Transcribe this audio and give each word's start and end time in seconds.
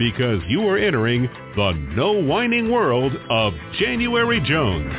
because 0.00 0.40
you 0.48 0.66
are 0.66 0.78
entering 0.78 1.28
the 1.56 1.72
no 1.94 2.12
whining 2.12 2.72
world 2.72 3.12
of 3.28 3.52
January 3.78 4.40
Jones. 4.40 4.90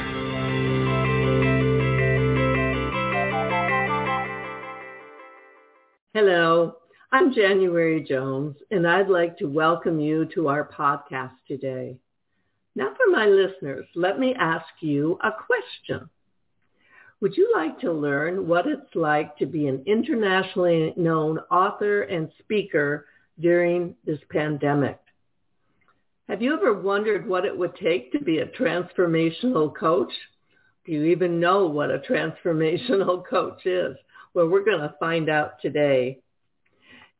Hello, 6.13 6.75
I'm 7.11 7.33
January 7.33 8.05
Jones, 8.07 8.55
and 8.69 8.87
I'd 8.87 9.09
like 9.09 9.39
to 9.39 9.47
welcome 9.47 9.99
you 9.99 10.25
to 10.35 10.49
our 10.49 10.69
podcast 10.69 11.33
today. 11.47 11.97
Now 12.75 12.93
for 12.95 13.11
my 13.11 13.25
listeners, 13.25 13.87
let 13.95 14.19
me 14.19 14.35
ask 14.37 14.67
you 14.81 15.17
a 15.23 15.31
question. 15.31 16.07
Would 17.21 17.35
you 17.35 17.51
like 17.55 17.79
to 17.79 17.91
learn 17.91 18.47
what 18.47 18.67
it's 18.67 18.93
like 18.93 19.35
to 19.37 19.47
be 19.47 19.65
an 19.65 19.81
internationally 19.87 20.93
known 20.95 21.39
author 21.49 22.03
and 22.03 22.29
speaker 22.37 23.07
during 23.39 23.95
this 24.05 24.19
pandemic. 24.29 24.99
Have 26.29 26.41
you 26.41 26.53
ever 26.53 26.73
wondered 26.73 27.27
what 27.27 27.45
it 27.45 27.57
would 27.57 27.75
take 27.75 28.11
to 28.13 28.19
be 28.19 28.39
a 28.39 28.45
transformational 28.45 29.75
coach? 29.75 30.13
Do 30.85 30.93
you 30.93 31.03
even 31.05 31.39
know 31.39 31.67
what 31.67 31.91
a 31.91 31.99
transformational 31.99 33.25
coach 33.29 33.65
is? 33.65 33.97
Well, 34.33 34.47
we're 34.47 34.63
going 34.63 34.79
to 34.79 34.95
find 34.99 35.29
out 35.29 35.61
today. 35.61 36.19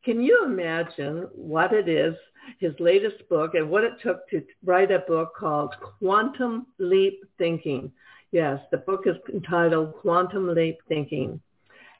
Can 0.04 0.22
you 0.22 0.44
imagine 0.44 1.28
what 1.34 1.72
it 1.72 1.88
is, 1.88 2.14
his 2.58 2.72
latest 2.80 3.28
book, 3.28 3.54
and 3.54 3.68
what 3.68 3.84
it 3.84 3.92
took 4.02 4.28
to 4.30 4.42
write 4.64 4.90
a 4.90 5.00
book 5.00 5.34
called 5.38 5.74
Quantum 5.98 6.66
Leap 6.78 7.22
Thinking? 7.38 7.92
Yes, 8.32 8.60
the 8.70 8.78
book 8.78 9.02
is 9.06 9.16
entitled 9.32 9.94
Quantum 10.00 10.54
Leap 10.54 10.78
Thinking. 10.88 11.40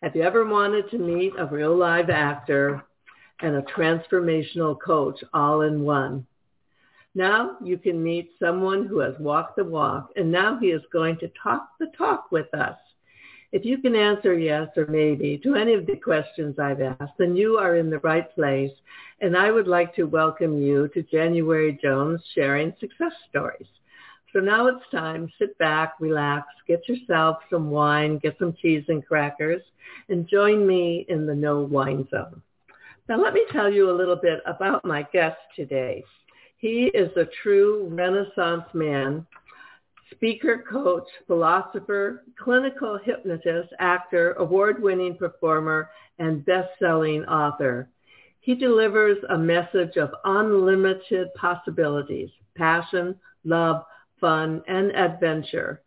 Have 0.02 0.16
you 0.16 0.22
ever 0.22 0.46
wanted 0.46 0.90
to 0.90 0.98
meet 0.98 1.34
a 1.38 1.46
real 1.46 1.76
live 1.76 2.08
actor 2.08 2.82
and 3.42 3.56
a 3.56 3.62
transformational 3.62 4.80
coach 4.80 5.22
all 5.34 5.62
in 5.62 5.82
one. 5.82 6.26
Now 7.14 7.56
you 7.62 7.76
can 7.76 8.02
meet 8.02 8.30
someone 8.40 8.86
who 8.86 9.00
has 9.00 9.14
walked 9.18 9.56
the 9.56 9.64
walk 9.64 10.10
and 10.16 10.32
now 10.32 10.58
he 10.58 10.68
is 10.68 10.82
going 10.92 11.18
to 11.18 11.30
talk 11.42 11.68
the 11.78 11.88
talk 11.98 12.32
with 12.32 12.52
us. 12.54 12.78
If 13.52 13.66
you 13.66 13.76
can 13.76 13.94
answer 13.94 14.38
yes 14.38 14.68
or 14.78 14.86
maybe 14.86 15.38
to 15.42 15.56
any 15.56 15.74
of 15.74 15.84
the 15.84 15.96
questions 15.96 16.58
I've 16.58 16.80
asked, 16.80 17.18
then 17.18 17.36
you 17.36 17.58
are 17.58 17.76
in 17.76 17.90
the 17.90 17.98
right 17.98 18.34
place. 18.34 18.72
And 19.20 19.36
I 19.36 19.50
would 19.50 19.68
like 19.68 19.94
to 19.96 20.04
welcome 20.04 20.62
you 20.62 20.88
to 20.88 21.02
January 21.02 21.78
Jones 21.82 22.22
sharing 22.34 22.72
success 22.80 23.12
stories. 23.28 23.66
So 24.32 24.40
now 24.40 24.68
it's 24.68 24.90
time. 24.90 25.30
Sit 25.38 25.56
back, 25.58 25.94
relax, 26.00 26.46
get 26.66 26.88
yourself 26.88 27.38
some 27.50 27.70
wine, 27.70 28.16
get 28.18 28.38
some 28.38 28.54
cheese 28.54 28.84
and 28.88 29.06
crackers, 29.06 29.62
and 30.08 30.26
join 30.26 30.66
me 30.66 31.04
in 31.10 31.26
the 31.26 31.34
no 31.34 31.60
wine 31.60 32.08
zone. 32.10 32.40
Now 33.08 33.20
let 33.20 33.34
me 33.34 33.44
tell 33.50 33.70
you 33.70 33.90
a 33.90 33.98
little 33.98 34.16
bit 34.16 34.40
about 34.46 34.84
my 34.84 35.06
guest 35.12 35.36
today. 35.56 36.04
He 36.56 36.84
is 36.94 37.10
a 37.16 37.28
true 37.42 37.88
Renaissance 37.90 38.64
man, 38.72 39.26
speaker, 40.12 40.64
coach, 40.70 41.08
philosopher, 41.26 42.22
clinical 42.38 42.98
hypnotist, 43.02 43.70
actor, 43.80 44.34
award-winning 44.34 45.16
performer, 45.16 45.90
and 46.20 46.44
best-selling 46.44 47.24
author. 47.24 47.88
He 48.38 48.54
delivers 48.54 49.18
a 49.30 49.38
message 49.38 49.96
of 49.96 50.14
unlimited 50.24 51.34
possibilities, 51.34 52.30
passion, 52.56 53.16
love, 53.44 53.82
fun, 54.20 54.62
and 54.68 54.94
adventure. 54.94 55.82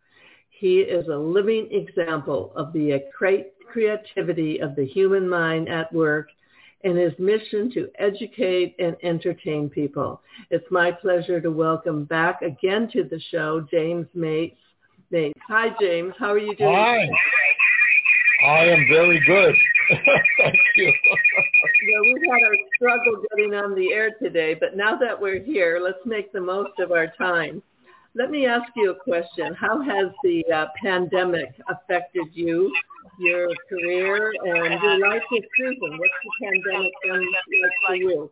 He 0.50 0.80
is 0.80 1.08
a 1.08 1.16
living 1.16 1.70
example 1.72 2.52
of 2.58 2.74
the 2.74 3.04
creativity 3.68 4.60
of 4.60 4.76
the 4.76 4.86
human 4.86 5.30
mind 5.30 5.70
at 5.70 5.92
work 5.94 6.30
and 6.86 6.98
his 6.98 7.14
mission 7.18 7.72
to 7.74 7.90
educate 7.98 8.76
and 8.80 8.96
entertain 9.04 9.70
people. 9.70 10.22
It's 10.52 10.66
my 10.70 10.92
pleasure 10.92 11.42
to 11.42 11.50
welcome 11.50 12.06
back 12.06 12.44
again 12.44 12.90
to 12.94 13.04
the 13.04 13.20
show 13.32 13.68
James 13.72 14.06
Mapes. 14.14 14.60
Mapes. 15.10 15.40
Hi, 15.48 15.70
James. 15.82 16.14
How 16.20 16.32
are 16.32 16.38
you 16.38 16.56
doing? 16.56 16.74
Hi. 16.74 17.10
I 18.48 18.66
am 18.66 18.86
very 18.88 19.20
good. 19.26 19.56
Thank 20.38 20.56
you. 20.76 20.86
yeah, 21.88 22.00
we've 22.02 22.22
had 22.32 22.44
our 22.44 22.56
struggle 22.76 23.24
getting 23.30 23.56
on 23.56 23.74
the 23.74 23.92
air 23.92 24.12
today, 24.22 24.54
but 24.54 24.78
now 24.78 24.96
that 24.96 25.20
we're 25.20 25.44
here, 25.44 25.80
let's 25.84 26.06
make 26.06 26.32
the 26.32 26.42
most 26.42 26.80
of 26.80 26.92
our 26.92 27.08
time. 27.18 27.64
Let 28.18 28.32
me 28.32 28.46
ask 28.46 28.72
you 28.78 28.92
a 28.92 28.96
question. 28.96 29.54
How 29.56 29.82
has 29.82 30.08
the 30.24 30.46
uh, 30.54 30.68
pandemic 30.82 31.54
affected 31.68 32.28
you, 32.32 32.74
your 33.20 33.50
career, 33.68 34.32
and 34.46 34.82
your 34.82 35.00
life 35.00 35.22
with 35.30 35.44
Susan? 35.58 35.98
What's 35.98 36.14
the 36.24 36.46
pandemic 36.46 36.92
done 37.06 37.20
like 37.20 37.72
for 37.86 37.96
you? 37.96 38.32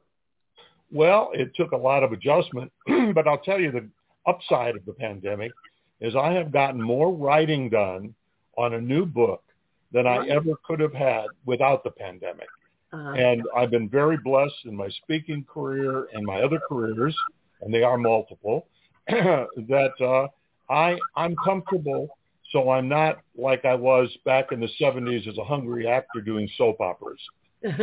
Well, 0.89 1.31
it 1.33 1.53
took 1.55 1.73
a 1.73 1.77
lot 1.77 2.03
of 2.03 2.13
adjustment, 2.13 2.71
but 3.13 3.27
I'll 3.27 3.39
tell 3.39 3.59
you 3.59 3.71
the 3.71 3.89
upside 4.25 4.77
of 4.77 4.85
the 4.85 4.93
pandemic 4.93 5.51
is 5.99 6.15
I 6.15 6.31
have 6.31 6.53
gotten 6.53 6.81
more 6.81 7.13
writing 7.13 7.69
done 7.69 8.15
on 8.57 8.75
a 8.75 8.81
new 8.81 9.05
book 9.05 9.43
than 9.91 10.07
I 10.07 10.25
ever 10.29 10.53
could 10.63 10.79
have 10.79 10.93
had 10.93 11.25
without 11.45 11.83
the 11.83 11.91
pandemic. 11.91 12.47
Uh-huh. 12.93 13.11
And 13.11 13.43
I've 13.55 13.71
been 13.71 13.89
very 13.89 14.17
blessed 14.17 14.65
in 14.65 14.75
my 14.75 14.87
speaking 15.03 15.45
career 15.51 16.07
and 16.13 16.25
my 16.25 16.41
other 16.41 16.59
careers, 16.69 17.15
and 17.61 17.73
they 17.73 17.83
are 17.83 17.97
multiple, 17.97 18.67
that 19.07 19.91
uh, 20.01 20.27
I 20.73 20.97
I'm 21.15 21.35
comfortable, 21.43 22.09
so 22.51 22.69
I'm 22.69 22.87
not 22.87 23.19
like 23.37 23.65
I 23.65 23.75
was 23.75 24.09
back 24.25 24.51
in 24.51 24.59
the 24.59 24.69
70s 24.79 25.27
as 25.27 25.37
a 25.37 25.43
hungry 25.43 25.87
actor 25.87 26.21
doing 26.21 26.49
soap 26.57 26.79
operas. 26.79 27.19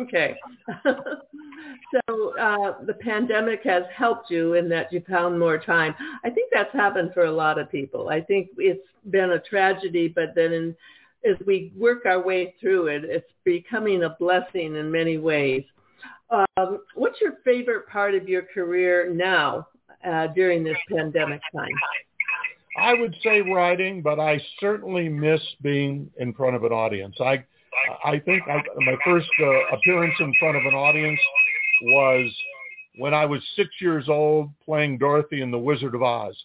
okay. 0.00 0.36
so 0.84 2.38
uh, 2.38 2.84
the 2.84 2.94
pandemic 3.00 3.60
has 3.64 3.82
helped 3.94 4.30
you 4.30 4.54
in 4.54 4.68
that 4.68 4.92
you 4.92 5.02
found 5.08 5.38
more 5.38 5.58
time. 5.58 5.94
I 6.24 6.30
think 6.30 6.50
that's 6.52 6.72
happened 6.72 7.10
for 7.14 7.24
a 7.24 7.32
lot 7.32 7.58
of 7.58 7.70
people. 7.70 8.08
I 8.08 8.20
think 8.20 8.50
it's 8.58 8.86
been 9.10 9.32
a 9.32 9.40
tragedy, 9.40 10.08
but 10.08 10.34
then 10.36 10.52
in, 10.52 10.76
as 11.24 11.36
we 11.46 11.72
work 11.76 12.06
our 12.06 12.22
way 12.22 12.54
through 12.60 12.88
it, 12.88 13.04
it's 13.04 13.30
becoming 13.44 14.04
a 14.04 14.16
blessing 14.20 14.76
in 14.76 14.90
many 14.90 15.18
ways. 15.18 15.64
Um, 16.30 16.80
what's 16.94 17.20
your 17.20 17.34
favorite 17.44 17.88
part 17.88 18.14
of 18.14 18.28
your 18.28 18.42
career 18.42 19.12
now? 19.12 19.66
Uh, 20.06 20.28
during 20.28 20.64
this 20.64 20.76
pandemic 20.90 21.40
time? 21.54 21.68
I 22.76 22.94
would 22.94 23.14
say 23.22 23.40
writing, 23.40 24.02
but 24.02 24.18
I 24.18 24.40
certainly 24.58 25.08
miss 25.08 25.40
being 25.62 26.10
in 26.18 26.32
front 26.34 26.56
of 26.56 26.64
an 26.64 26.72
audience. 26.72 27.16
I 27.20 27.44
I 28.04 28.18
think 28.18 28.42
I, 28.48 28.62
my 28.78 28.96
first 29.04 29.28
uh, 29.40 29.76
appearance 29.76 30.14
in 30.20 30.32
front 30.40 30.56
of 30.56 30.62
an 30.64 30.74
audience 30.74 31.20
was 31.82 32.34
when 32.98 33.12
I 33.14 33.26
was 33.26 33.42
six 33.56 33.68
years 33.80 34.08
old 34.08 34.50
playing 34.64 34.98
Dorothy 34.98 35.42
in 35.42 35.50
The 35.50 35.58
Wizard 35.58 35.94
of 35.94 36.02
Oz. 36.02 36.36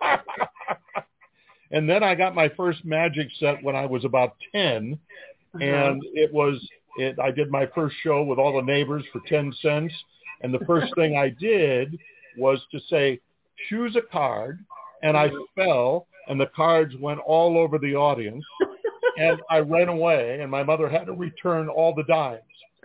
and 1.70 1.88
then 1.88 2.02
I 2.02 2.14
got 2.14 2.34
my 2.34 2.48
first 2.56 2.84
magic 2.84 3.28
set 3.38 3.62
when 3.62 3.74
I 3.74 3.86
was 3.86 4.04
about 4.04 4.36
10 4.52 4.98
and 5.60 6.02
it 6.14 6.32
was 6.32 6.56
it, 6.98 7.18
I 7.18 7.30
did 7.30 7.50
my 7.50 7.66
first 7.74 7.96
show 8.02 8.22
with 8.22 8.38
all 8.38 8.54
the 8.54 8.62
neighbors 8.62 9.04
for 9.12 9.20
10 9.26 9.54
cents 9.62 9.94
and 10.42 10.52
the 10.52 10.64
first 10.66 10.94
thing 10.94 11.16
I 11.16 11.30
did 11.30 11.98
was 12.38 12.60
to 12.72 12.80
say 12.88 13.20
choose 13.68 13.96
a 13.96 14.02
card 14.12 14.58
and 15.02 15.16
I 15.16 15.30
fell 15.54 16.06
and 16.28 16.40
the 16.40 16.50
cards 16.54 16.94
went 17.00 17.20
all 17.20 17.58
over 17.58 17.78
the 17.78 17.94
audience 17.94 18.44
and 19.18 19.40
I 19.50 19.58
ran 19.58 19.88
away 19.88 20.38
and 20.40 20.50
my 20.50 20.62
mother 20.62 20.88
had 20.88 21.06
to 21.06 21.12
return 21.12 21.68
all 21.68 21.94
the 21.94 22.04
dimes. 22.04 22.40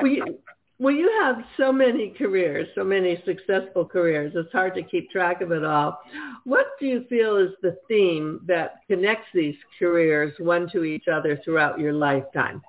well, 0.00 0.10
you, 0.10 0.38
well, 0.78 0.94
you 0.94 1.10
have 1.22 1.44
so 1.56 1.72
many 1.72 2.10
careers, 2.10 2.66
so 2.74 2.82
many 2.82 3.22
successful 3.24 3.84
careers. 3.84 4.32
It's 4.34 4.50
hard 4.52 4.74
to 4.74 4.82
keep 4.82 5.10
track 5.10 5.40
of 5.40 5.52
it 5.52 5.64
all. 5.64 6.00
What 6.44 6.66
do 6.80 6.86
you 6.86 7.04
feel 7.08 7.36
is 7.36 7.50
the 7.62 7.76
theme 7.86 8.40
that 8.46 8.80
connects 8.88 9.28
these 9.32 9.54
careers 9.78 10.32
one 10.38 10.68
to 10.72 10.82
each 10.84 11.06
other 11.06 11.40
throughout 11.44 11.78
your 11.78 11.92
lifetime? 11.92 12.62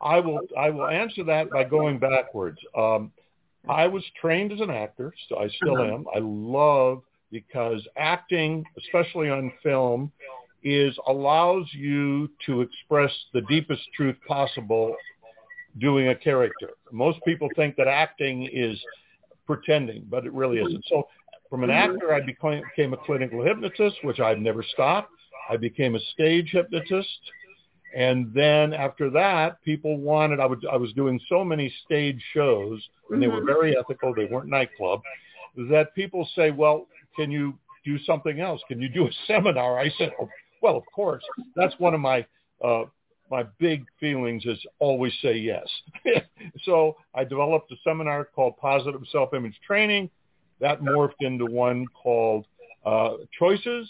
I 0.00 0.20
will 0.20 0.40
I 0.56 0.70
will 0.70 0.86
answer 0.86 1.24
that 1.24 1.50
by 1.50 1.64
going 1.64 1.98
backwards. 1.98 2.58
Um, 2.76 3.12
I 3.68 3.86
was 3.86 4.04
trained 4.20 4.52
as 4.52 4.60
an 4.60 4.70
actor, 4.70 5.12
so 5.28 5.38
I 5.38 5.48
still 5.48 5.76
uh-huh. 5.76 5.94
am. 5.94 6.04
I 6.14 6.18
love 6.20 7.02
because 7.30 7.86
acting, 7.96 8.64
especially 8.78 9.28
on 9.28 9.52
film, 9.62 10.10
is 10.64 10.96
allows 11.06 11.66
you 11.72 12.30
to 12.46 12.62
express 12.62 13.12
the 13.32 13.42
deepest 13.42 13.82
truth 13.94 14.16
possible 14.26 14.96
doing 15.78 16.08
a 16.08 16.14
character. 16.14 16.70
Most 16.90 17.18
people 17.24 17.48
think 17.54 17.76
that 17.76 17.86
acting 17.86 18.48
is 18.52 18.80
pretending, 19.46 20.04
but 20.10 20.26
it 20.26 20.32
really 20.32 20.58
isn't. 20.58 20.84
So 20.88 21.08
from 21.48 21.62
an 21.62 21.70
mm-hmm. 21.70 21.94
actor, 21.94 22.12
I 22.14 22.20
became, 22.20 22.62
became 22.74 22.92
a 22.92 22.96
clinical 22.96 23.42
hypnotist, 23.44 23.96
which 24.02 24.20
I've 24.20 24.38
never 24.38 24.62
stopped. 24.62 25.12
I 25.48 25.56
became 25.56 25.94
a 25.94 26.00
stage 26.12 26.50
hypnotist. 26.52 27.18
And 27.96 28.32
then 28.34 28.74
after 28.74 29.10
that, 29.10 29.62
people 29.62 29.98
wanted, 29.98 30.40
I, 30.40 30.46
would, 30.46 30.64
I 30.70 30.76
was 30.76 30.92
doing 30.92 31.20
so 31.28 31.44
many 31.44 31.72
stage 31.84 32.22
shows, 32.34 32.86
and 33.10 33.22
they 33.22 33.28
were 33.28 33.38
mm-hmm. 33.38 33.46
very 33.46 33.76
ethical. 33.76 34.14
They 34.14 34.26
weren't 34.26 34.48
nightclub, 34.48 35.00
that 35.70 35.94
people 35.94 36.28
say, 36.34 36.50
well, 36.50 36.86
can 37.16 37.30
you 37.30 37.54
do 37.84 37.98
something 38.00 38.40
else? 38.40 38.60
Can 38.68 38.80
you 38.80 38.88
do 38.88 39.06
a 39.06 39.10
seminar? 39.26 39.78
I 39.78 39.90
said, 39.96 40.12
oh, 40.20 40.28
well, 40.62 40.76
of 40.76 40.84
course. 40.94 41.22
That's 41.56 41.74
one 41.78 41.94
of 41.94 42.00
my 42.00 42.26
uh, 42.62 42.84
my 43.30 43.44
big 43.58 43.84
feelings 44.00 44.44
is 44.46 44.58
always 44.78 45.12
say 45.22 45.36
yes. 45.36 45.66
so 46.62 46.96
I 47.14 47.24
developed 47.24 47.70
a 47.70 47.76
seminar 47.84 48.24
called 48.24 48.56
Positive 48.56 49.02
Self-Image 49.12 49.60
Training. 49.66 50.10
That 50.60 50.80
morphed 50.80 51.20
into 51.20 51.46
one 51.46 51.86
called 52.02 52.46
uh, 52.84 53.10
Choices. 53.38 53.88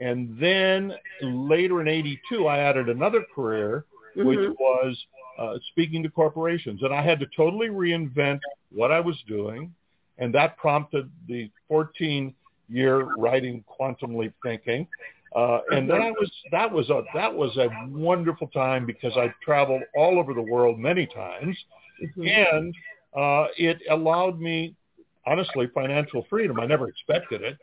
And 0.00 0.36
then 0.40 0.94
later 1.20 1.80
in 1.80 1.88
82, 1.88 2.46
I 2.46 2.58
added 2.58 2.88
another 2.88 3.24
career, 3.34 3.84
mm-hmm. 4.16 4.26
which 4.26 4.50
was 4.58 4.98
uh, 5.38 5.54
speaking 5.70 6.02
to 6.02 6.08
corporations. 6.08 6.82
And 6.82 6.92
I 6.92 7.02
had 7.02 7.20
to 7.20 7.26
totally 7.36 7.68
reinvent 7.68 8.40
what 8.72 8.90
I 8.90 9.00
was 9.00 9.16
doing. 9.28 9.74
And 10.18 10.34
that 10.34 10.56
prompted 10.56 11.10
the 11.28 11.50
14-year 11.70 13.14
writing 13.16 13.64
Quantum 13.66 14.16
Leap 14.16 14.34
Thinking. 14.42 14.86
Uh, 15.34 15.60
and 15.70 15.88
then 15.88 16.02
I 16.02 16.10
was 16.10 16.30
that 16.50 16.70
was 16.72 16.90
a 16.90 17.02
that 17.14 17.32
was 17.32 17.56
a 17.56 17.68
wonderful 17.88 18.48
time 18.48 18.84
because 18.84 19.12
I 19.16 19.32
traveled 19.44 19.82
all 19.94 20.18
over 20.18 20.34
the 20.34 20.42
world 20.42 20.76
many 20.76 21.06
times, 21.06 21.56
mm-hmm. 22.02 22.26
and 22.26 22.74
uh, 23.16 23.46
it 23.56 23.78
allowed 23.90 24.40
me 24.40 24.74
honestly 25.26 25.68
financial 25.72 26.26
freedom. 26.28 26.58
I 26.58 26.66
never 26.66 26.88
expected 26.88 27.42
it, 27.42 27.56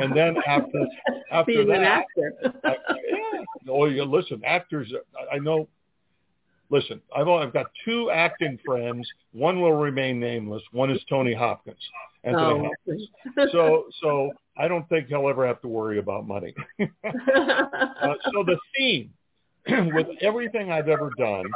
and 0.00 0.16
then 0.16 0.36
after 0.46 0.86
after 1.32 1.52
Being 1.52 1.68
that, 1.68 1.76
an 1.76 1.84
actor. 1.84 2.32
I, 2.64 2.76
yeah, 3.08 3.44
oh, 3.68 3.86
you 3.86 4.04
listen, 4.04 4.42
actors. 4.44 4.92
I 5.32 5.38
know. 5.38 5.68
Listen, 6.70 7.00
I've 7.14 7.28
I've 7.28 7.52
got 7.52 7.66
two 7.84 8.10
acting 8.10 8.58
friends. 8.64 9.08
One 9.32 9.60
will 9.60 9.74
remain 9.74 10.20
nameless. 10.20 10.62
One 10.72 10.90
is 10.90 11.00
Tony 11.08 11.34
Hopkins. 11.34 11.76
Anthony 12.22 12.44
oh. 12.44 12.70
Hopkins. 12.86 13.08
So 13.52 13.86
so 14.00 14.30
I 14.56 14.68
don't 14.68 14.88
think 14.88 15.08
he'll 15.08 15.28
ever 15.28 15.46
have 15.46 15.60
to 15.62 15.68
worry 15.68 15.98
about 15.98 16.26
money. 16.26 16.54
uh, 16.80 16.86
so 18.32 18.44
the 18.44 18.58
theme 18.76 19.10
with 19.94 20.06
everything 20.20 20.70
I've 20.70 20.88
ever 20.88 21.10
done, 21.18 21.46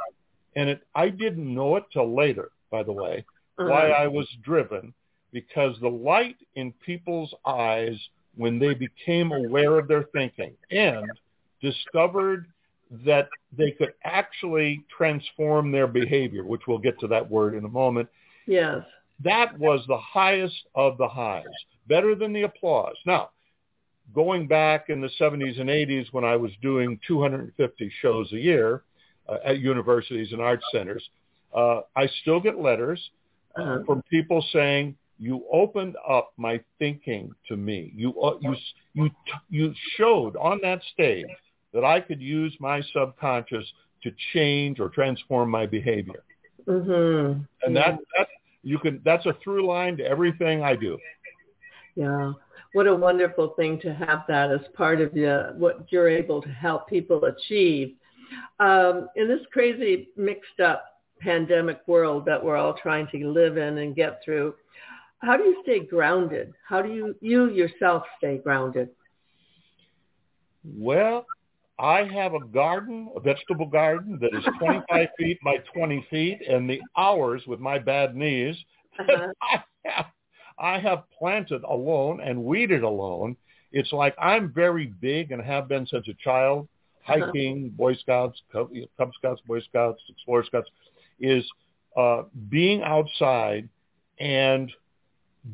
and 0.56 0.68
it, 0.70 0.82
I 0.94 1.08
didn't 1.10 1.52
know 1.52 1.76
it 1.76 1.84
till 1.92 2.14
later, 2.14 2.50
by 2.70 2.82
the 2.82 2.92
way, 2.92 3.24
uh-huh. 3.58 3.68
why 3.68 3.90
I 3.90 4.06
was 4.08 4.28
driven, 4.42 4.92
because 5.32 5.76
the 5.80 5.88
light 5.88 6.36
in 6.54 6.72
people's 6.84 7.32
eyes 7.46 7.98
when 8.36 8.58
they 8.58 8.74
became 8.74 9.32
aware 9.32 9.78
of 9.78 9.88
their 9.88 10.04
thinking 10.12 10.52
and 10.70 11.06
discovered 11.62 12.46
that 13.04 13.28
they 13.56 13.70
could 13.72 13.94
actually 14.04 14.84
transform 14.96 15.72
their 15.72 15.86
behavior, 15.86 16.44
which 16.44 16.62
we'll 16.68 16.78
get 16.78 16.98
to 17.00 17.06
that 17.08 17.28
word 17.28 17.54
in 17.54 17.64
a 17.64 17.68
moment. 17.68 18.08
Yes. 18.46 18.82
That 19.22 19.58
was 19.58 19.84
the 19.88 19.98
highest 19.98 20.66
of 20.74 20.98
the 20.98 21.08
highs 21.08 21.44
better 21.88 22.14
than 22.14 22.32
the 22.32 22.42
applause. 22.42 22.96
Now, 23.06 23.30
going 24.14 24.46
back 24.46 24.86
in 24.88 25.00
the 25.00 25.10
70s 25.20 25.60
and 25.60 25.68
80s 25.68 26.06
when 26.12 26.24
I 26.24 26.36
was 26.36 26.50
doing 26.60 26.98
250 27.06 27.92
shows 28.02 28.32
a 28.32 28.36
year 28.36 28.82
uh, 29.28 29.38
at 29.44 29.60
universities 29.60 30.32
and 30.32 30.40
art 30.40 30.60
centers, 30.72 31.08
uh, 31.54 31.82
I 31.96 32.08
still 32.22 32.40
get 32.40 32.58
letters 32.58 33.00
uh, 33.58 33.62
uh-huh. 33.62 33.78
from 33.86 34.02
people 34.10 34.44
saying, 34.52 34.96
you 35.24 35.44
opened 35.50 35.96
up 36.06 36.32
my 36.36 36.60
thinking 36.78 37.34
to 37.48 37.56
me. 37.56 37.90
You, 37.96 38.20
uh, 38.20 38.36
you, 38.40 38.54
you, 38.92 39.10
you 39.48 39.74
showed 39.96 40.36
on 40.36 40.60
that 40.62 40.82
stage 40.92 41.24
that 41.72 41.82
I 41.82 42.00
could 42.00 42.20
use 42.20 42.54
my 42.60 42.82
subconscious 42.92 43.64
to 44.02 44.12
change 44.34 44.80
or 44.80 44.90
transform 44.90 45.50
my 45.50 45.64
behavior. 45.64 46.22
Mm-hmm. 46.68 47.40
And 47.62 47.76
that, 47.76 47.98
that 48.18 48.28
you 48.62 48.78
can, 48.78 49.00
that's 49.02 49.24
a 49.24 49.34
through 49.42 49.66
line 49.66 49.96
to 49.96 50.04
everything 50.04 50.62
I 50.62 50.76
do. 50.76 50.98
Yeah. 51.96 52.32
What 52.74 52.86
a 52.86 52.94
wonderful 52.94 53.54
thing 53.56 53.80
to 53.80 53.94
have 53.94 54.24
that 54.28 54.50
as 54.50 54.60
part 54.74 55.00
of 55.00 55.14
your, 55.14 55.54
what 55.54 55.86
you're 55.90 56.08
able 56.08 56.42
to 56.42 56.48
help 56.50 56.86
people 56.86 57.24
achieve. 57.24 57.94
Um, 58.60 59.08
in 59.16 59.26
this 59.26 59.40
crazy 59.52 60.08
mixed 60.18 60.60
up 60.62 60.84
pandemic 61.20 61.80
world 61.86 62.26
that 62.26 62.44
we're 62.44 62.56
all 62.56 62.74
trying 62.74 63.06
to 63.12 63.30
live 63.30 63.56
in 63.56 63.78
and 63.78 63.96
get 63.96 64.20
through, 64.22 64.54
how 65.24 65.36
do 65.36 65.44
you 65.44 65.56
stay 65.62 65.80
grounded? 65.80 66.52
How 66.68 66.82
do 66.82 66.92
you, 66.92 67.14
you 67.20 67.50
yourself 67.50 68.04
stay 68.18 68.38
grounded? 68.38 68.90
Well, 70.64 71.26
I 71.78 72.04
have 72.04 72.34
a 72.34 72.40
garden, 72.40 73.10
a 73.16 73.20
vegetable 73.20 73.66
garden 73.66 74.18
that 74.20 74.34
is 74.36 74.44
25 74.58 75.08
feet 75.18 75.38
by 75.44 75.56
20 75.74 76.06
feet, 76.10 76.38
and 76.48 76.68
the 76.68 76.80
hours 76.96 77.42
with 77.46 77.60
my 77.60 77.78
bad 77.78 78.14
knees 78.14 78.56
uh-huh. 78.98 79.28
I 79.42 79.88
have 79.88 80.06
I 80.56 80.78
have 80.78 81.02
planted 81.18 81.64
alone 81.64 82.20
and 82.20 82.44
weeded 82.44 82.84
alone. 82.84 83.36
It's 83.72 83.92
like 83.92 84.14
I'm 84.20 84.52
very 84.52 84.86
big 85.00 85.32
and 85.32 85.42
have 85.42 85.68
been 85.68 85.86
since 85.86 86.06
a 86.08 86.14
child. 86.22 86.68
Uh-huh. 87.06 87.26
Hiking, 87.26 87.70
Boy 87.70 87.94
Scouts, 87.96 88.40
Cub, 88.52 88.70
Cub 88.96 89.10
Scouts, 89.18 89.40
Boy 89.46 89.60
Scouts, 89.60 90.00
Explorer 90.08 90.44
Scouts, 90.44 90.70
is 91.20 91.44
uh, 91.96 92.22
being 92.48 92.82
outside 92.82 93.68
and 94.18 94.70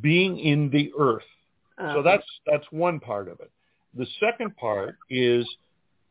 being 0.01 0.39
in 0.39 0.71
the 0.71 0.93
earth. 0.99 1.23
Uh-huh. 1.79 1.95
So 1.95 2.03
that's 2.03 2.25
that's 2.47 2.65
one 2.71 3.01
part 3.01 3.29
of 3.29 3.41
it. 3.41 3.51
The 3.97 4.07
second 4.21 4.57
part 4.57 4.97
is 5.09 5.49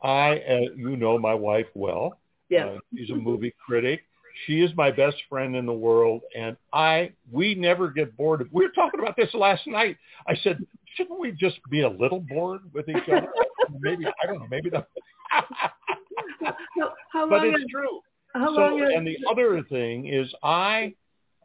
I, 0.02 0.40
uh, 0.50 0.60
you 0.76 0.98
know 0.98 1.18
my 1.18 1.34
wife 1.34 1.68
well. 1.74 2.20
Yeah. 2.50 2.66
Uh, 2.66 2.78
she's 2.96 3.10
a 3.10 3.16
movie 3.16 3.54
critic. 3.66 4.02
She 4.46 4.62
is 4.62 4.72
my 4.76 4.90
best 4.90 5.18
friend 5.30 5.56
in 5.56 5.66
the 5.66 5.74
world, 5.74 6.22
and 6.36 6.56
I 6.74 7.12
we 7.32 7.56
never 7.56 7.90
get 7.90 8.16
bored. 8.16 8.48
We 8.52 8.64
were 8.64 8.72
talking 8.72 9.00
about 9.00 9.16
this 9.18 9.34
last 9.34 9.68
night. 9.68 9.98
I 10.28 10.36
said, 10.44 10.66
shouldn't 10.96 11.20
we 11.20 11.32
just 11.32 11.60
be 11.70 11.82
a 11.82 11.90
little 11.90 12.22
bored 12.22 12.62
with 12.74 12.88
each 12.90 13.08
other? 13.08 13.28
maybe 13.80 14.06
I 14.06 14.26
don't 14.26 14.40
know. 14.40 14.48
Maybe 14.50 14.70
the. 14.70 14.86
but 16.40 17.46
it's 17.46 17.72
true. 17.72 18.00
How 18.34 18.56
so, 18.56 18.78
and 18.78 19.06
the 19.06 19.18
other 19.30 19.64
thing 19.64 20.08
is, 20.08 20.32
I, 20.44 20.94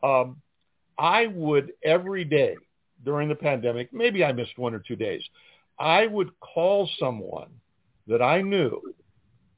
um, 0.02 0.36
I 0.98 1.26
would 1.26 1.72
every 1.84 2.24
day 2.24 2.56
during 3.04 3.28
the 3.28 3.34
pandemic. 3.34 3.92
Maybe 3.92 4.24
I 4.24 4.32
missed 4.32 4.56
one 4.58 4.74
or 4.74 4.78
two 4.80 4.96
days. 4.96 5.22
I 5.78 6.06
would 6.06 6.30
call 6.40 6.88
someone 6.98 7.50
that 8.06 8.22
I 8.22 8.42
knew 8.42 8.80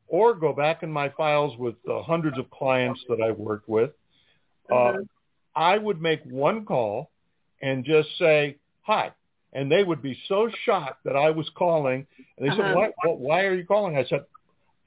or 0.09 0.35
go 0.35 0.53
back 0.53 0.83
in 0.83 0.91
my 0.91 1.09
files 1.11 1.57
with 1.59 1.75
uh, 1.91 2.03
hundreds 2.03 2.39
of 2.39 2.51
clients 2.51 3.01
that 3.09 3.21
I 3.21 3.33
worked 3.33 3.69
with. 3.69 3.91
Uh, 4.71 4.75
mm-hmm. 4.75 5.03
I 5.55 5.79
would 5.79 6.01
make 6.01 6.23
one 6.25 6.65
call 6.65 7.11
and 7.63 7.85
just 7.85 8.09
say, 8.19 8.57
hi. 8.83 9.13
And 9.53 9.71
they 9.71 9.83
would 9.83 10.03
be 10.03 10.19
so 10.29 10.51
shocked 10.65 11.05
that 11.05 11.17
I 11.17 11.31
was 11.31 11.49
calling. 11.57 12.07
And 12.37 12.47
they 12.47 12.53
uh-huh. 12.53 12.63
said, 12.63 12.75
why, 12.75 12.91
why 13.05 13.41
are 13.45 13.55
you 13.55 13.65
calling? 13.65 13.97
I 13.97 14.05
said, 14.05 14.25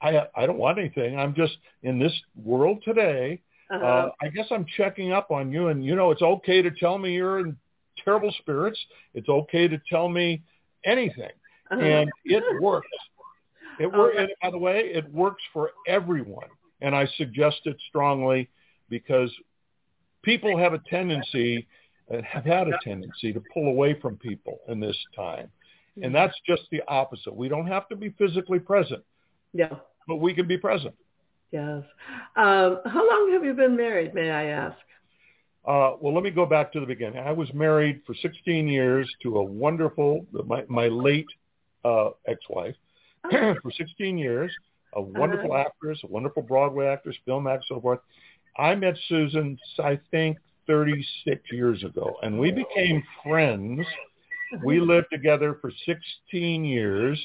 I, 0.00 0.26
I 0.34 0.46
don't 0.46 0.58
want 0.58 0.78
anything. 0.78 1.18
I'm 1.18 1.34
just 1.34 1.56
in 1.82 1.98
this 1.98 2.12
world 2.42 2.82
today. 2.84 3.40
Uh-huh. 3.70 3.84
Uh, 3.84 4.10
I 4.20 4.28
guess 4.28 4.46
I'm 4.50 4.66
checking 4.76 5.12
up 5.12 5.30
on 5.30 5.52
you, 5.52 5.68
and 5.68 5.84
you 5.84 5.94
know, 5.94 6.10
it's 6.10 6.22
okay 6.22 6.60
to 6.60 6.70
tell 6.70 6.98
me 6.98 7.14
you're 7.14 7.38
in 7.40 7.56
terrible 8.04 8.34
spirits. 8.38 8.78
It's 9.14 9.28
okay 9.28 9.68
to 9.68 9.80
tell 9.88 10.08
me 10.08 10.42
anything, 10.84 11.30
uh-huh. 11.70 11.80
and 11.80 12.10
it 12.24 12.42
works. 12.60 12.88
It 13.78 13.86
works. 13.86 14.16
Okay. 14.18 14.34
by 14.42 14.50
the 14.50 14.58
way, 14.58 14.90
it 14.92 15.10
works 15.12 15.42
for 15.52 15.70
everyone, 15.86 16.48
and 16.80 16.96
I 16.96 17.06
suggest 17.16 17.60
it 17.64 17.76
strongly 17.88 18.48
because 18.88 19.30
people 20.22 20.58
have 20.58 20.72
a 20.72 20.80
tendency, 20.90 21.68
uh, 22.12 22.22
have 22.22 22.44
had 22.44 22.66
a 22.66 22.72
tendency 22.82 23.32
to 23.32 23.42
pull 23.54 23.68
away 23.68 23.98
from 24.00 24.16
people 24.16 24.58
in 24.66 24.80
this 24.80 24.98
time, 25.14 25.48
and 25.94 26.06
mm-hmm. 26.06 26.14
that's 26.14 26.36
just 26.44 26.62
the 26.72 26.82
opposite. 26.88 27.34
We 27.34 27.48
don't 27.48 27.68
have 27.68 27.88
to 27.90 27.96
be 27.96 28.10
physically 28.18 28.58
present. 28.58 29.04
Yeah. 29.52 29.76
But 30.08 30.16
we 30.16 30.34
can 30.34 30.48
be 30.48 30.58
present. 30.58 30.94
Yes. 31.52 31.82
Um, 32.36 32.78
how 32.86 33.08
long 33.08 33.30
have 33.32 33.44
you 33.44 33.54
been 33.54 33.76
married, 33.76 34.14
may 34.14 34.30
I 34.30 34.46
ask? 34.46 34.76
Uh, 35.64 35.92
well, 36.00 36.14
let 36.14 36.22
me 36.22 36.30
go 36.30 36.46
back 36.46 36.72
to 36.72 36.80
the 36.80 36.86
beginning. 36.86 37.18
I 37.18 37.32
was 37.32 37.52
married 37.52 38.00
for 38.06 38.14
16 38.14 38.68
years 38.68 39.10
to 39.22 39.36
a 39.38 39.44
wonderful, 39.44 40.24
my, 40.46 40.64
my 40.68 40.88
late 40.88 41.28
uh, 41.84 42.10
ex-wife 42.26 42.76
oh. 43.32 43.54
for 43.62 43.70
16 43.70 44.16
years, 44.16 44.52
a 44.94 45.02
wonderful 45.02 45.52
uh-huh. 45.52 45.64
actress, 45.66 46.00
a 46.04 46.06
wonderful 46.06 46.42
Broadway 46.42 46.86
actress, 46.86 47.16
film 47.26 47.46
actress, 47.46 47.66
so 47.68 47.80
forth. 47.80 48.00
I 48.56 48.74
met 48.74 48.96
Susan, 49.08 49.58
I 49.78 49.98
think, 50.10 50.38
36 50.66 51.40
years 51.52 51.82
ago, 51.84 52.16
and 52.22 52.38
we 52.38 52.52
became 52.52 53.02
friends. 53.22 53.84
We 54.64 54.80
lived 54.80 55.08
together 55.12 55.58
for 55.60 55.72
16 55.86 56.64
years. 56.64 57.20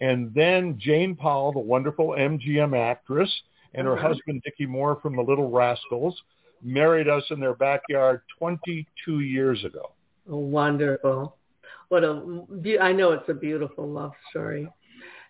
And 0.00 0.34
then 0.34 0.78
Jane 0.78 1.14
Powell, 1.14 1.52
the 1.52 1.60
wonderful 1.60 2.08
MGM 2.08 2.76
actress, 2.76 3.30
and 3.74 3.86
her 3.86 3.98
uh-huh. 3.98 4.08
husband, 4.08 4.42
Dickie 4.44 4.66
Moore 4.66 4.98
from 5.02 5.16
the 5.16 5.22
Little 5.22 5.50
Rascals, 5.50 6.20
married 6.62 7.08
us 7.08 7.24
in 7.30 7.40
their 7.40 7.54
backyard 7.54 8.22
22 8.38 9.20
years 9.20 9.64
ago. 9.64 9.92
Oh, 10.28 10.38
wonderful. 10.38 11.36
What 11.88 12.04
a, 12.04 12.44
I 12.80 12.92
know 12.92 13.12
it's 13.12 13.28
a 13.28 13.34
beautiful 13.34 13.88
love 13.88 14.12
story. 14.30 14.68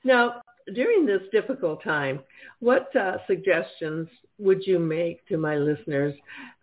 Now, 0.04 0.42
during 0.72 1.04
this 1.04 1.22
difficult 1.32 1.82
time, 1.82 2.20
what 2.60 2.94
uh, 2.96 3.18
suggestions 3.26 4.08
would 4.38 4.66
you 4.66 4.78
make 4.78 5.26
to 5.28 5.36
my 5.36 5.56
listeners, 5.56 6.14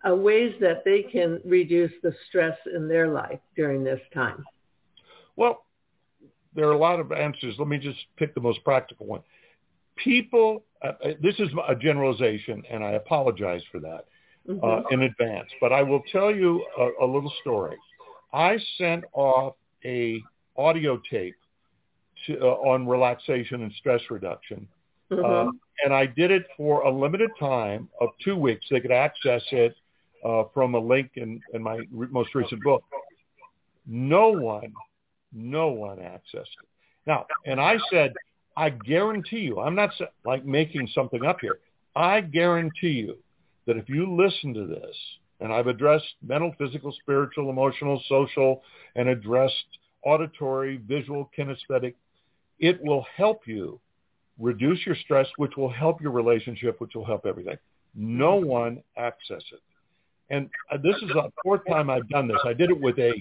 uh, 0.08 0.14
ways 0.14 0.54
that 0.60 0.82
they 0.84 1.02
can 1.02 1.40
reduce 1.44 1.92
the 2.02 2.14
stress 2.28 2.56
in 2.74 2.88
their 2.88 3.08
life 3.08 3.38
during 3.56 3.84
this 3.84 4.00
time? 4.12 4.44
Well, 5.36 5.64
there 6.54 6.66
are 6.66 6.72
a 6.72 6.78
lot 6.78 7.00
of 7.00 7.12
answers. 7.12 7.54
Let 7.58 7.68
me 7.68 7.78
just 7.78 7.98
pick 8.16 8.34
the 8.34 8.40
most 8.40 8.62
practical 8.64 9.06
one. 9.06 9.22
People, 9.96 10.64
uh, 10.82 10.92
uh 11.04 11.08
this 11.22 11.34
is 11.38 11.48
a 11.68 11.74
generalization, 11.74 12.62
and 12.70 12.84
I 12.84 12.92
apologize 12.92 13.62
for 13.70 13.80
that 13.80 14.06
uh, 14.48 14.52
mm-hmm. 14.52 14.64
uh, 14.64 14.88
in 14.90 15.02
advance. 15.02 15.48
But 15.60 15.72
I 15.72 15.82
will 15.82 16.02
tell 16.10 16.34
you 16.34 16.64
a, 16.78 17.04
a 17.04 17.06
little 17.06 17.32
story. 17.40 17.76
I 18.32 18.58
sent 18.78 19.04
off 19.12 19.54
a 19.84 20.22
audio 20.56 21.00
tape 21.10 21.36
to, 22.26 22.38
uh, 22.40 22.46
on 22.46 22.86
relaxation 22.86 23.62
and 23.62 23.72
stress 23.78 24.00
reduction. 24.10 24.66
Mm-hmm. 25.10 25.48
Uh, 25.48 25.52
and 25.84 25.92
I 25.92 26.06
did 26.06 26.30
it 26.30 26.46
for 26.56 26.82
a 26.82 26.90
limited 26.90 27.30
time 27.38 27.88
of 28.00 28.10
two 28.24 28.36
weeks. 28.36 28.64
They 28.70 28.80
could 28.80 28.92
access 28.92 29.42
it 29.50 29.74
uh, 30.24 30.44
from 30.54 30.74
a 30.74 30.78
link 30.78 31.10
in, 31.16 31.40
in 31.52 31.62
my 31.62 31.80
re- 31.90 32.08
most 32.10 32.34
recent 32.34 32.62
book. 32.62 32.82
No 33.86 34.28
one 34.28 34.72
no 35.32 35.68
one 35.68 35.98
accessed 35.98 36.52
it. 36.60 36.68
Now, 37.06 37.26
and 37.46 37.60
I 37.60 37.76
said, 37.90 38.12
I 38.56 38.70
guarantee 38.70 39.40
you, 39.40 39.60
I'm 39.60 39.74
not 39.74 39.90
like 40.24 40.44
making 40.44 40.88
something 40.94 41.24
up 41.24 41.38
here. 41.40 41.58
I 41.94 42.20
guarantee 42.20 42.90
you 42.90 43.16
that 43.66 43.76
if 43.76 43.88
you 43.88 44.14
listen 44.14 44.54
to 44.54 44.66
this, 44.66 44.96
and 45.40 45.52
I've 45.52 45.66
addressed 45.66 46.14
mental, 46.22 46.54
physical, 46.56 46.94
spiritual, 47.02 47.50
emotional, 47.50 48.02
social, 48.08 48.62
and 48.94 49.08
addressed 49.08 49.54
auditory, 50.04 50.76
visual, 50.86 51.30
kinesthetic, 51.36 51.94
it 52.60 52.82
will 52.82 53.04
help 53.16 53.42
you 53.46 53.80
reduce 54.38 54.84
your 54.86 54.94
stress, 54.96 55.26
which 55.36 55.56
will 55.56 55.70
help 55.70 56.00
your 56.00 56.12
relationship, 56.12 56.80
which 56.80 56.94
will 56.94 57.04
help 57.04 57.26
everything. 57.26 57.56
No 57.94 58.36
one 58.36 58.82
access 58.96 59.42
it. 59.52 59.60
And 60.30 60.48
uh, 60.70 60.78
this 60.78 60.96
is 60.96 61.08
the 61.08 61.30
fourth 61.44 61.60
time 61.68 61.90
I've 61.90 62.08
done 62.08 62.28
this. 62.28 62.38
I 62.44 62.52
did 62.52 62.70
it 62.70 62.80
with 62.80 62.98
a 62.98 63.12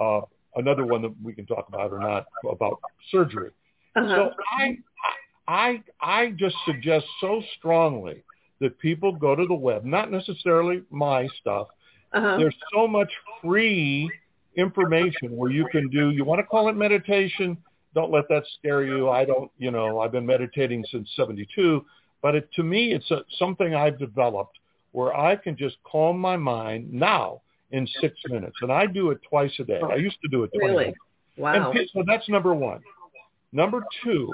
uh, 0.00 0.22
another 0.56 0.84
one 0.84 1.02
that 1.02 1.14
we 1.22 1.32
can 1.32 1.46
talk 1.46 1.68
about 1.68 1.92
or 1.92 1.98
not 1.98 2.26
about 2.50 2.80
surgery. 3.10 3.50
Uh-huh. 3.96 4.14
So 4.16 4.30
I, 4.58 4.78
I, 5.48 5.82
I 6.00 6.30
just 6.32 6.56
suggest 6.64 7.06
so 7.20 7.42
strongly 7.58 8.22
that 8.60 8.78
people 8.78 9.12
go 9.12 9.34
to 9.34 9.46
the 9.46 9.54
web, 9.54 9.84
not 9.84 10.10
necessarily 10.10 10.82
my 10.90 11.28
stuff. 11.40 11.68
Uh-huh. 12.12 12.36
There's 12.38 12.54
so 12.72 12.86
much 12.86 13.10
free 13.42 14.10
information 14.56 15.36
where 15.36 15.50
you 15.50 15.66
can 15.70 15.88
do, 15.88 16.10
you 16.10 16.24
want 16.24 16.40
to 16.40 16.46
call 16.46 16.68
it 16.68 16.76
meditation, 16.76 17.56
don't 17.94 18.12
let 18.12 18.28
that 18.28 18.44
scare 18.58 18.84
you. 18.84 19.08
I 19.08 19.24
don't, 19.24 19.50
you 19.58 19.70
know, 19.70 20.00
I've 20.00 20.12
been 20.12 20.26
meditating 20.26 20.84
since 20.90 21.08
72, 21.16 21.84
but 22.22 22.34
it, 22.34 22.48
to 22.54 22.62
me, 22.62 22.92
it's 22.92 23.10
a, 23.10 23.24
something 23.38 23.74
I've 23.74 23.98
developed 23.98 24.58
where 24.92 25.16
I 25.16 25.36
can 25.36 25.56
just 25.56 25.76
calm 25.90 26.18
my 26.18 26.36
mind 26.36 26.92
now 26.92 27.42
in 27.70 27.86
six 28.00 28.16
minutes. 28.28 28.56
And 28.62 28.72
I 28.72 28.86
do 28.86 29.10
it 29.10 29.20
twice 29.28 29.52
a 29.58 29.64
day. 29.64 29.80
I 29.80 29.96
used 29.96 30.18
to 30.22 30.28
do 30.28 30.44
it 30.44 30.50
20 30.58 30.74
Really? 30.74 30.94
Wow. 31.36 31.72
And 31.72 31.88
so 31.92 32.02
that's 32.06 32.28
number 32.28 32.54
one. 32.54 32.80
Number 33.52 33.82
two, 34.04 34.32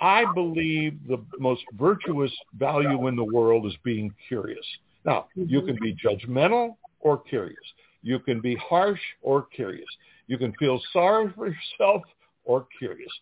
I 0.00 0.24
believe 0.34 0.98
the 1.06 1.22
most 1.38 1.62
virtuous 1.78 2.32
value 2.58 3.06
in 3.08 3.16
the 3.16 3.24
world 3.24 3.66
is 3.66 3.74
being 3.84 4.14
curious. 4.28 4.64
Now, 5.04 5.26
you 5.34 5.58
mm-hmm. 5.58 5.66
can 5.66 5.78
be 5.80 5.94
judgmental 5.94 6.76
or 7.00 7.18
curious. 7.18 7.56
You 8.02 8.18
can 8.18 8.40
be 8.40 8.56
harsh 8.56 9.00
or 9.22 9.46
curious. 9.54 9.88
You 10.26 10.38
can 10.38 10.52
feel 10.54 10.80
sorry 10.92 11.32
for 11.34 11.48
yourself 11.48 12.02
or 12.44 12.66
curious. 12.78 13.12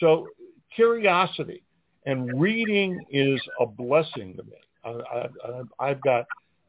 So 0.00 0.26
curiosity 0.74 1.62
and 2.04 2.40
reading 2.40 3.04
is 3.10 3.40
a 3.60 3.66
blessing 3.66 4.36
to 4.36 4.42
me. 4.42 4.56
I, 4.84 4.90
I, 4.90 5.62
I've 5.80 6.02
got 6.02 6.26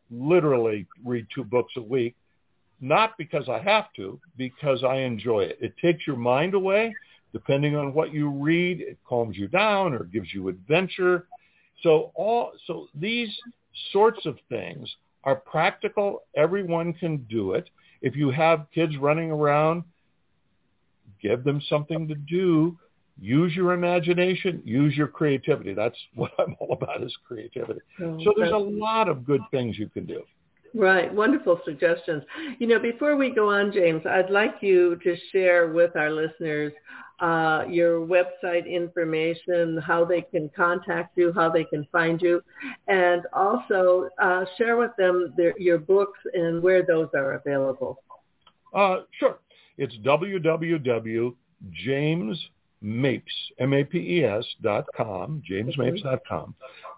literally 0.09 0.87
read 1.05 1.27
two 1.33 1.43
books 1.43 1.73
a 1.77 1.81
week, 1.81 2.15
not 2.79 3.17
because 3.17 3.49
I 3.49 3.59
have 3.59 3.85
to, 3.97 4.19
because 4.37 4.83
I 4.83 4.97
enjoy 4.97 5.41
it. 5.41 5.57
It 5.61 5.73
takes 5.81 6.07
your 6.07 6.15
mind 6.15 6.53
away. 6.53 6.93
Depending 7.33 7.75
on 7.75 7.93
what 7.93 8.13
you 8.13 8.29
read, 8.29 8.81
it 8.81 8.97
calms 9.07 9.37
you 9.37 9.47
down 9.47 9.93
or 9.93 10.03
gives 10.03 10.33
you 10.33 10.47
adventure. 10.47 11.27
So 11.83 12.11
all 12.15 12.53
so 12.65 12.87
these 12.95 13.29
sorts 13.91 14.25
of 14.25 14.37
things 14.49 14.89
are 15.23 15.35
practical. 15.35 16.23
Everyone 16.35 16.93
can 16.93 17.17
do 17.29 17.53
it. 17.53 17.69
If 18.01 18.15
you 18.15 18.31
have 18.31 18.67
kids 18.73 18.97
running 18.97 19.31
around, 19.31 19.83
give 21.21 21.43
them 21.43 21.61
something 21.69 22.07
to 22.07 22.15
do 22.15 22.77
use 23.19 23.55
your 23.55 23.73
imagination, 23.73 24.61
use 24.63 24.95
your 24.95 25.07
creativity. 25.07 25.73
That's 25.73 25.97
what 26.15 26.31
I'm 26.39 26.55
all 26.59 26.73
about 26.73 27.03
is 27.03 27.15
creativity. 27.27 27.81
So 27.99 28.33
there's 28.35 28.53
a 28.53 28.57
lot 28.57 29.09
of 29.09 29.25
good 29.25 29.41
things 29.51 29.77
you 29.77 29.89
can 29.89 30.05
do. 30.05 30.23
Right. 30.73 31.13
Wonderful 31.13 31.59
suggestions. 31.65 32.23
You 32.59 32.67
know, 32.67 32.79
before 32.79 33.15
we 33.15 33.29
go 33.31 33.49
on, 33.49 33.71
James, 33.71 34.05
I'd 34.05 34.29
like 34.29 34.55
you 34.61 34.97
to 35.03 35.15
share 35.31 35.69
with 35.69 35.95
our 35.95 36.11
listeners 36.11 36.73
uh, 37.19 37.63
your 37.67 38.05
website 38.05 38.67
information, 38.71 39.77
how 39.77 40.05
they 40.05 40.21
can 40.21 40.49
contact 40.55 41.17
you, 41.17 41.33
how 41.33 41.49
they 41.49 41.63
can 41.63 41.87
find 41.91 42.21
you, 42.21 42.43
and 42.87 43.23
also 43.33 44.09
uh, 44.21 44.45
share 44.57 44.77
with 44.77 44.91
them 44.97 45.33
their, 45.35 45.57
your 45.59 45.79
books 45.79 46.19
and 46.33 46.61
where 46.61 46.83
those 46.85 47.09
are 47.15 47.33
available. 47.33 47.99
Uh, 48.73 48.97
sure. 49.19 49.39
It's 49.77 49.95
www.james 50.05 51.35
Mapes, 52.79 53.51
dot 54.61 54.85
com, 54.95 55.41
jamesmapes 55.49 56.03
dot 56.03 56.19
com. 56.27 56.53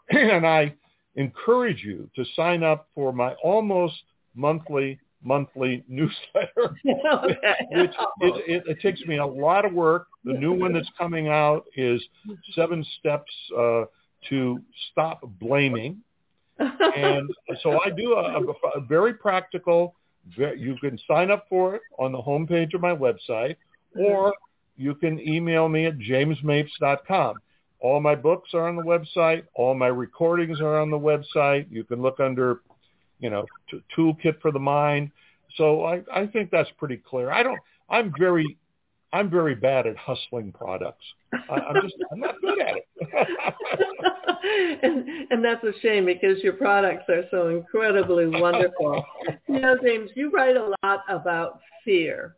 And 0.09 0.45
I 0.45 0.75
encourage 1.19 1.83
you 1.83 2.09
to 2.15 2.23
sign 2.35 2.63
up 2.63 2.88
for 2.95 3.11
my 3.11 3.33
almost 3.43 3.95
monthly 4.35 4.99
monthly 5.21 5.83
newsletter, 5.89 6.77
okay. 6.88 7.53
which 7.71 7.91
it, 8.21 8.43
it, 8.47 8.63
it, 8.67 8.81
takes 8.81 9.01
me 9.01 9.17
a 9.17 9.25
lot 9.25 9.65
of 9.65 9.73
work. 9.73 10.07
The 10.23 10.31
new 10.31 10.53
one 10.53 10.71
that's 10.71 10.89
coming 10.97 11.27
out 11.27 11.65
is 11.75 12.01
seven 12.55 12.85
steps 12.99 13.31
uh, 13.57 13.83
to 14.29 14.61
stop 14.91 15.19
blaming. 15.41 15.97
and 16.57 17.29
so 17.61 17.79
I 17.85 17.89
do 17.89 18.13
a, 18.13 18.39
a, 18.39 18.79
a 18.79 18.81
very 18.88 19.13
practical, 19.13 19.95
you 20.38 20.77
can 20.79 20.97
sign 21.05 21.31
up 21.31 21.45
for 21.49 21.75
it 21.75 21.81
on 21.97 22.13
the 22.13 22.21
homepage 22.21 22.73
of 22.73 22.79
my 22.79 22.95
website, 22.95 23.57
or 23.95 24.33
you 24.77 24.95
can 24.95 25.19
email 25.19 25.67
me 25.67 25.85
at 25.85 25.97
jamesmapes.com. 25.97 27.35
All 27.81 28.01
my 28.01 28.15
books 28.15 28.50
are 28.53 28.67
on 28.67 28.75
the 28.75 28.83
website. 28.83 29.43
All 29.53 29.74
my 29.74 29.88
recordings 29.88 30.59
are 30.59 30.79
on 30.79 30.89
the 30.89 31.00
website. 31.00 31.67
You 31.69 31.83
can 31.83 32.01
look 32.01 32.19
under, 32.19 32.62
you 33.19 33.29
know, 33.29 33.45
t- 33.69 33.81
toolkit 33.98 34.41
for 34.41 34.51
the 34.51 34.59
mind. 34.59 35.12
So 35.55 35.86
I, 35.86 36.01
I 36.13 36.27
think 36.27 36.51
that's 36.51 36.69
pretty 36.77 36.98
clear. 36.98 37.31
I 37.31 37.43
don't. 37.43 37.59
I'm 37.89 38.13
very, 38.19 38.57
I'm 39.13 39.29
very 39.29 39.55
bad 39.55 39.88
at 39.88 39.98
hustling 39.98 40.51
products. 40.51 41.03
I, 41.33 41.55
I'm 41.55 41.81
just, 41.81 41.95
I'm 42.12 42.19
not 42.19 42.36
good 42.41 42.59
at 42.59 42.75
it. 42.75 42.88
and 44.83 45.31
and 45.31 45.43
that's 45.43 45.63
a 45.63 45.71
shame 45.81 46.05
because 46.05 46.43
your 46.43 46.53
products 46.53 47.05
are 47.09 47.24
so 47.31 47.50
incredibly 47.50 48.27
wonderful. 48.27 49.03
you 49.48 49.59
know, 49.59 49.77
James, 49.81 50.12
you 50.15 50.29
write 50.31 50.55
a 50.55 50.75
lot 50.83 51.03
about 51.09 51.59
fear. 51.83 52.36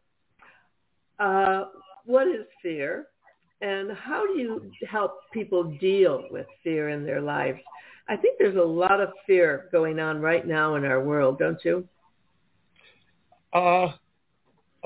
Uh, 1.20 1.66
what 2.06 2.28
is 2.28 2.46
fear, 2.62 3.08
and 3.62 3.92
how 3.92 4.26
do 4.26 4.40
you 4.40 4.72
help 4.90 5.20
people 5.32 5.64
deal 5.80 6.26
with 6.32 6.48
fear 6.64 6.90
in 6.90 7.06
their 7.06 7.22
lives? 7.22 7.60
I 8.10 8.18
think 8.18 8.38
there's 8.40 8.58
a 8.58 8.62
lot 8.62 9.00
of 9.00 9.10
fear 9.28 9.70
going 9.72 10.00
on 10.00 10.20
right 10.20 10.46
now 10.46 10.76
in 10.76 10.84
our 10.84 11.04
world, 11.04 11.40
don't 11.40 11.64
you? 11.64 11.88
Uh, 13.54 13.90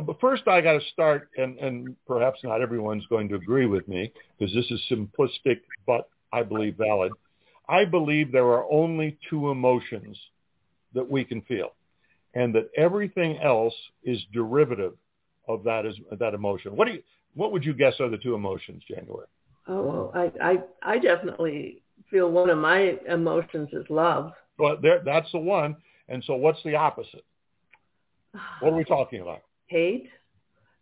but 0.05 0.19
first 0.19 0.47
I 0.47 0.61
got 0.61 0.73
to 0.73 0.85
start, 0.91 1.29
and, 1.37 1.57
and 1.59 1.95
perhaps 2.05 2.39
not 2.43 2.61
everyone's 2.61 3.05
going 3.07 3.29
to 3.29 3.35
agree 3.35 3.65
with 3.65 3.87
me 3.87 4.11
because 4.37 4.53
this 4.53 4.69
is 4.69 4.81
simplistic, 4.91 5.61
but 5.87 6.09
I 6.33 6.43
believe 6.43 6.75
valid. 6.77 7.13
I 7.69 7.85
believe 7.85 8.31
there 8.31 8.45
are 8.45 8.69
only 8.71 9.17
two 9.29 9.49
emotions 9.49 10.17
that 10.93 11.09
we 11.09 11.23
can 11.23 11.41
feel, 11.43 11.69
and 12.33 12.53
that 12.55 12.69
everything 12.77 13.39
else 13.39 13.73
is 14.03 14.19
derivative 14.33 14.93
of 15.47 15.63
that 15.63 15.85
is 15.85 15.95
that 16.19 16.33
emotion. 16.33 16.75
What 16.75 16.87
do 16.87 16.93
you? 16.95 17.03
What 17.35 17.51
would 17.51 17.63
you 17.63 17.73
guess 17.73 17.99
are 17.99 18.09
the 18.09 18.17
two 18.17 18.33
emotions, 18.33 18.83
January? 18.87 19.27
Oh, 19.67 20.11
I, 20.13 20.31
I, 20.41 20.57
I 20.83 20.99
definitely 20.99 21.81
feel 22.09 22.31
one 22.31 22.49
of 22.49 22.57
my 22.57 22.97
emotions 23.07 23.69
is 23.73 23.85
love. 23.89 24.31
Well, 24.57 24.77
there, 24.81 25.01
that's 25.03 25.31
the 25.31 25.39
one. 25.39 25.75
And 26.07 26.23
so, 26.25 26.35
what's 26.35 26.61
the 26.63 26.75
opposite? 26.75 27.25
What 28.59 28.73
are 28.73 28.75
we 28.75 28.83
talking 28.83 29.21
about? 29.21 29.41
Hate. 29.67 30.09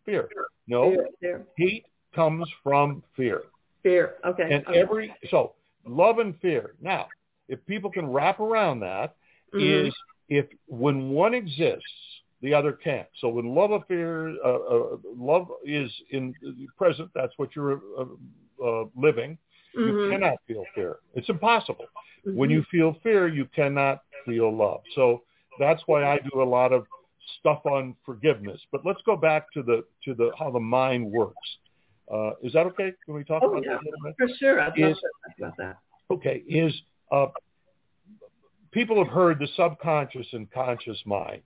Fear. 0.05 0.29
No. 0.67 0.91
Fear. 0.91 1.07
fear. 1.19 1.45
Hate 1.57 1.85
comes 2.13 2.47
from 2.61 3.03
fear. 3.15 3.43
Fear. 3.83 4.15
Okay. 4.25 4.47
And 4.51 4.65
okay. 4.67 4.79
every 4.79 5.15
so 5.29 5.53
love 5.85 6.19
and 6.19 6.39
fear. 6.41 6.73
Now, 6.81 7.07
if 7.47 7.65
people 7.65 7.89
can 7.89 8.11
wrap 8.11 8.39
around 8.39 8.79
that, 8.81 9.15
Mhm. 9.53 9.87
is 9.87 9.95
if 10.29 10.45
when 10.67 11.11
one 11.11 11.33
exists, 11.33 12.12
the 12.43 12.53
other 12.53 12.73
can't. 12.73 13.07
So 13.19 13.29
when 13.29 13.55
love 13.55 13.71
affair, 13.71 14.27
uh, 14.45 14.49
uh, 14.49 14.97
love 15.15 15.47
is 15.63 15.89
in 16.11 16.35
present, 16.77 17.09
that's 17.15 17.33
what 17.37 17.55
you're 17.55 17.81
uh, 17.97 18.05
uh, 18.63 18.85
living. 18.95 19.37
You 19.73 19.93
Mhm. 19.93 20.09
cannot 20.11 20.37
feel 20.45 20.65
fear. 20.75 20.97
It's 21.15 21.29
impossible. 21.29 21.87
When 22.25 22.49
Mhm. 22.49 22.53
you 22.53 22.63
feel 22.63 22.93
fear, 23.01 23.27
you 23.27 23.45
cannot 23.45 24.03
feel 24.25 24.51
love. 24.55 24.81
So 24.93 25.23
that's 25.57 25.81
why 25.87 26.03
I 26.03 26.19
do 26.19 26.41
a 26.41 26.49
lot 26.57 26.71
of 26.73 26.85
stuff 27.39 27.65
on 27.65 27.95
forgiveness. 28.05 28.61
But 28.71 28.85
let's 28.85 29.01
go 29.03 29.15
back 29.15 29.49
to 29.53 29.63
the 29.63 29.85
to 30.03 30.13
the 30.13 30.31
how 30.37 30.51
the 30.51 30.59
mind 30.59 31.09
works. 31.09 31.57
Uh, 32.11 32.31
is 32.43 32.51
that 32.53 32.65
okay? 32.67 32.93
Can 33.05 33.13
we 33.15 33.23
talk 33.23 33.41
Oh, 33.41 33.51
about 33.51 33.63
yeah. 33.63 33.75
that 33.75 33.81
a 33.81 33.85
little 33.85 34.03
bit? 34.03 34.15
For 34.17 34.27
sure. 34.35 34.59
I'd 34.59 34.77
is- 34.77 35.01
about 35.39 35.57
that. 35.57 35.77
Okay, 36.11 36.43
is 36.47 36.73
uh, 37.11 37.27
people 38.71 38.97
have 39.03 39.07
heard 39.11 39.39
the 39.39 39.47
subconscious 39.55 40.27
and 40.33 40.51
conscious 40.51 41.01
mind, 41.05 41.41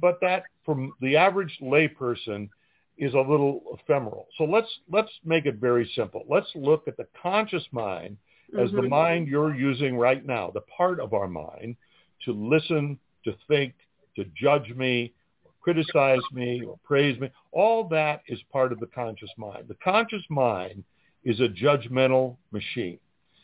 but 0.00 0.20
that 0.20 0.44
from 0.64 0.92
the 1.00 1.16
average 1.16 1.58
layperson 1.62 2.48
is 2.96 3.14
a 3.14 3.20
little 3.20 3.62
ephemeral. 3.72 4.26
So 4.36 4.44
let's 4.44 4.68
let's 4.90 5.10
make 5.24 5.46
it 5.46 5.56
very 5.56 5.90
simple. 5.94 6.24
Let's 6.28 6.50
look 6.54 6.88
at 6.88 6.96
the 6.96 7.06
conscious 7.20 7.64
mind 7.72 8.16
as 8.58 8.72
the 8.72 8.82
Mhm. 8.82 8.88
mind 8.88 9.28
you're 9.28 9.54
using 9.54 9.96
right 9.96 10.24
now, 10.24 10.50
the 10.50 10.62
part 10.62 11.00
of 11.00 11.12
our 11.12 11.28
mind 11.28 11.76
to 12.24 12.32
listen, 12.32 12.98
to 13.24 13.32
think, 13.46 13.74
to 14.16 14.24
judge 14.34 14.74
me, 14.74 15.12
criticize 15.60 16.22
me, 16.32 16.64
or 16.64 16.78
praise 16.82 17.18
me. 17.20 17.30
All 17.52 17.84
that 17.84 18.22
is 18.26 18.42
part 18.44 18.72
of 18.72 18.80
the 18.80 18.86
conscious 18.86 19.30
mind. 19.36 19.68
The 19.68 19.74
conscious 19.76 20.24
mind 20.30 20.82
is 21.24 21.40
a 21.40 21.48
judgmental 21.48 22.36
machine. 22.52 22.98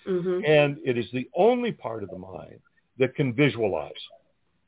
Mhm. 0.07 0.47
And 0.47 0.79
it 0.85 0.97
is 0.97 1.11
the 1.13 1.29
only 1.35 1.73
part 1.73 2.03
of 2.03 2.11
the 2.11 2.19
mind 2.19 2.61
that 2.99 3.15
can 3.15 3.33
visualize. 3.33 3.93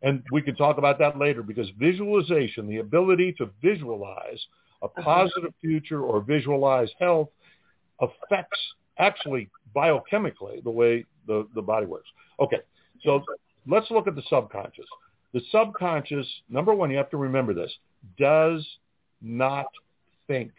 And 0.03 0.23
we 0.31 0.43
can 0.43 0.55
talk 0.55 0.79
about 0.79 0.99
that 0.99 1.19
later 1.19 1.43
because 1.43 1.69
visualization, 1.79 2.67
the 2.69 2.79
ability 2.79 3.35
to 3.39 3.51
visualize 3.63 4.45
a 4.83 4.87
uh-huh. 4.87 5.03
positive 5.03 5.55
future 5.61 6.03
or 6.03 6.21
visualize 6.21 6.91
health 6.99 7.29
affects 8.01 8.59
actually 8.99 9.49
biochemically 9.75 10.63
the 10.65 10.71
way 10.71 11.05
the, 11.27 11.47
the 11.55 11.63
body 11.63 11.87
works. 11.87 12.09
Okay, 12.41 12.59
so 13.03 13.23
let's 13.67 13.91
look 13.91 14.07
at 14.07 14.15
the 14.15 14.23
subconscious. 14.29 14.87
The 15.33 15.41
subconscious, 15.51 16.27
number 16.49 16.75
one, 16.75 16.91
you 16.91 16.97
have 16.97 17.11
to 17.11 17.17
remember 17.17 17.53
this, 17.53 17.73
does 18.19 18.67
not 19.21 19.67
think. 20.27 20.53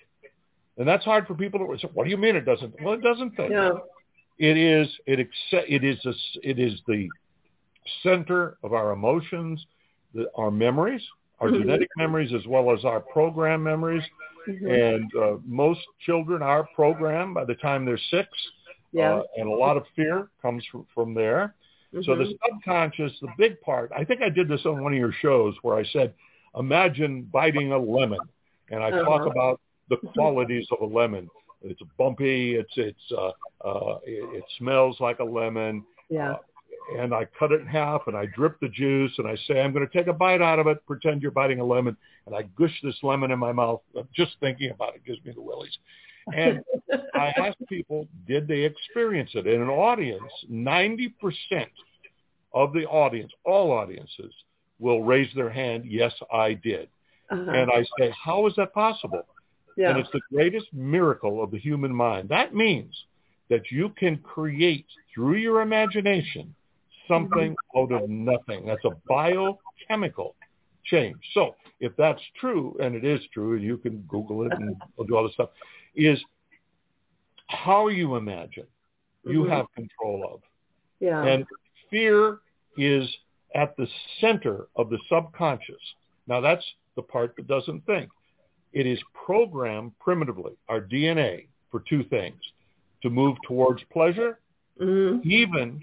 And 0.78 0.88
that's 0.88 1.06
hard 1.06 1.26
for 1.26 1.34
people 1.34 1.60
to 1.60 1.80
say, 1.80 1.90
what 1.94 2.04
do 2.04 2.10
you 2.10 2.18
mean 2.18 2.36
it 2.36 2.46
doesn't? 2.46 2.76
Well, 2.82 2.94
it 2.94 3.02
doesn't 3.02 3.36
think. 3.36 3.52
Yeah. 3.52 3.72
It 4.40 4.56
is 4.56 4.88
it 5.08 5.20
accept, 5.20 5.68
it 5.68 5.84
is 5.84 5.98
a, 6.06 6.14
it 6.48 6.60
is 6.60 6.80
the 6.88 7.10
center 8.04 8.58
of 8.64 8.74
our 8.74 8.92
emotions, 8.92 9.66
the, 10.14 10.30
our 10.36 10.52
memories, 10.52 11.02
our 11.40 11.50
Mhm. 11.50 11.60
genetic 11.60 11.90
memories 11.98 12.34
as 12.34 12.46
well 12.48 12.72
as 12.72 12.84
our 12.86 13.00
program 13.00 13.64
memories. 13.64 14.04
Mhm. 14.48 14.96
And 14.96 15.16
uh, 15.16 15.38
most 15.46 15.82
children 16.06 16.42
are 16.42 16.64
programmed 16.76 17.34
by 17.36 17.46
the 17.46 17.56
time 17.56 17.86
they're 17.86 17.98
six, 18.10 18.30
Yeah. 18.92 19.16
uh, 19.18 19.24
and 19.38 19.48
a 19.48 19.52
lot 19.52 19.78
of 19.78 19.84
fear 19.96 20.30
comes 20.42 20.66
from, 20.72 20.86
from 20.94 21.14
there. 21.14 21.54
So 22.04 22.16
the 22.16 22.26
Mhm. 22.26 22.38
subconscious, 22.46 23.20
the 23.20 23.30
big 23.38 23.60
part, 23.62 23.92
I 23.96 24.04
think 24.04 24.22
I 24.22 24.30
did 24.30 24.48
this 24.48 24.66
on 24.66 24.82
one 24.84 24.94
of 24.94 25.00
your 25.00 25.12
shows 25.14 25.56
where 25.64 25.76
I 25.78 25.84
said, 25.86 26.14
imagine 26.56 27.24
biting 27.32 27.72
a 27.72 27.78
lemon. 27.78 28.20
And 28.72 28.84
I 28.84 28.92
talk 28.92 29.22
Uh-huh. 29.22 29.30
about 29.30 29.62
the 29.90 29.98
qualities 30.14 30.68
of 30.72 30.82
a 30.82 30.86
lemon. 30.86 31.30
It's 31.62 31.82
bumpy. 31.98 32.56
It's 32.56 32.78
it's 32.78 33.12
uh, 33.12 33.32
uh, 33.62 34.00
it, 34.06 34.24
it 34.38 34.44
smells 34.58 35.00
like 35.00 35.20
a 35.20 35.24
lemon. 35.24 35.84
yeah. 36.10 36.34
Uh, 36.34 36.38
and 36.98 37.14
I 37.14 37.28
cut 37.38 37.52
it 37.52 37.62
in 37.62 37.68
half 37.68 38.04
and 38.08 38.16
I 38.16 38.26
drip 38.28 38.60
the 38.60 38.70
juice 38.70 39.14
and 39.18 39.28
I 39.28 39.36
say 39.48 39.62
I'm 39.62 39.74
going 39.74 39.88
to 39.88 39.98
take 39.98 40.08
a 40.08 40.14
bite 40.14 40.42
out 40.42 40.60
of 40.60 40.68
it. 40.68 40.86
Pretend 40.86 41.22
you're 41.22 41.32
biting 41.32 41.60
a 41.60 41.66
lemon, 41.66 41.98
and 42.26 42.36
I 42.36 42.44
gush 42.58 42.78
this 42.84 42.98
lemon 43.04 43.32
in 43.32 43.40
my 43.40 43.52
mouth. 43.52 43.82
Just 44.14 44.34
thinking 44.40 44.72
about 44.72 44.96
it 44.96 45.06
gives 45.06 45.24
me 45.26 45.32
the 45.34 45.42
willies. 45.42 45.78
And 46.34 46.62
I 47.14 47.28
asked 47.38 47.66
people, 47.70 48.08
did 48.28 48.48
they 48.48 48.62
experience 48.62 49.32
it? 49.34 49.48
In 49.48 49.62
an 49.62 49.70
audience, 49.70 50.24
90% 50.52 51.14
of 52.54 52.74
the 52.74 52.86
audience, 52.86 53.32
all 53.46 53.72
audiences, 53.72 54.34
will 54.80 55.04
raise 55.04 55.34
their 55.36 55.50
hand, 55.50 55.86
yes, 55.86 56.14
I 56.32 56.54
did. 56.54 56.90
Uh-huh. 57.32 57.52
And 57.52 57.72
I 57.72 57.84
say, 58.00 58.14
how 58.24 58.48
is 58.48 58.54
that 58.58 58.74
possible? 58.74 59.24
yeah. 59.78 59.92
And 59.92 60.00
it's 60.00 60.10
the 60.12 60.22
greatest 60.34 60.68
miracle 60.74 61.42
of 61.42 61.52
the 61.52 61.60
human 61.60 61.94
mind. 61.94 62.30
That 62.30 62.54
means 62.54 62.94
that 63.50 63.72
you 63.72 63.90
can 63.98 64.18
create 64.18 64.86
through 65.14 65.36
your 65.36 65.62
imagination 65.62 66.54
something 67.08 67.56
out 67.76 67.92
of 67.92 68.10
nothing. 68.10 68.66
That's 68.66 68.84
a 68.86 68.92
biochemical 69.08 70.36
change. 70.86 71.18
So 71.34 71.56
if 71.80 71.96
that's 71.98 72.22
true, 72.40 72.76
and 72.80 72.96
it 72.96 73.04
is 73.04 73.20
true, 73.34 73.56
you 73.56 73.78
can 73.78 73.98
Google 74.08 74.44
it 74.46 74.54
and 74.54 74.76
do 75.08 75.16
all 75.16 75.24
this 75.24 75.34
stuff, 75.34 75.50
is 75.96 76.24
how 77.48 77.88
you 77.88 78.16
imagine 78.16 78.68
you 79.26 79.44
Mhm. 79.44 79.50
have 79.50 79.72
control 79.74 80.24
of. 80.34 80.42
yeah. 81.00 81.24
And 81.24 81.46
fear 81.90 82.40
is 82.78 83.08
at 83.54 83.76
the 83.78 83.88
center 84.20 84.68
of 84.76 84.90
the 84.90 84.98
subconscious. 85.08 85.82
Now 86.28 86.42
that's 86.42 86.66
the 86.96 87.04
part 87.04 87.36
that 87.36 87.48
doesn't 87.48 87.86
think. 87.86 88.10
It 88.74 88.86
is 88.88 89.00
programmed 89.14 89.98
primitively, 90.00 90.58
our 90.70 90.82
DNA, 90.82 91.48
for 91.70 91.82
two 91.82 92.04
things. 92.04 92.42
To 93.04 93.10
move 93.12 93.38
towards 93.44 93.84
pleasure, 93.86 94.40
Mhm. 94.80 95.24
even 95.24 95.80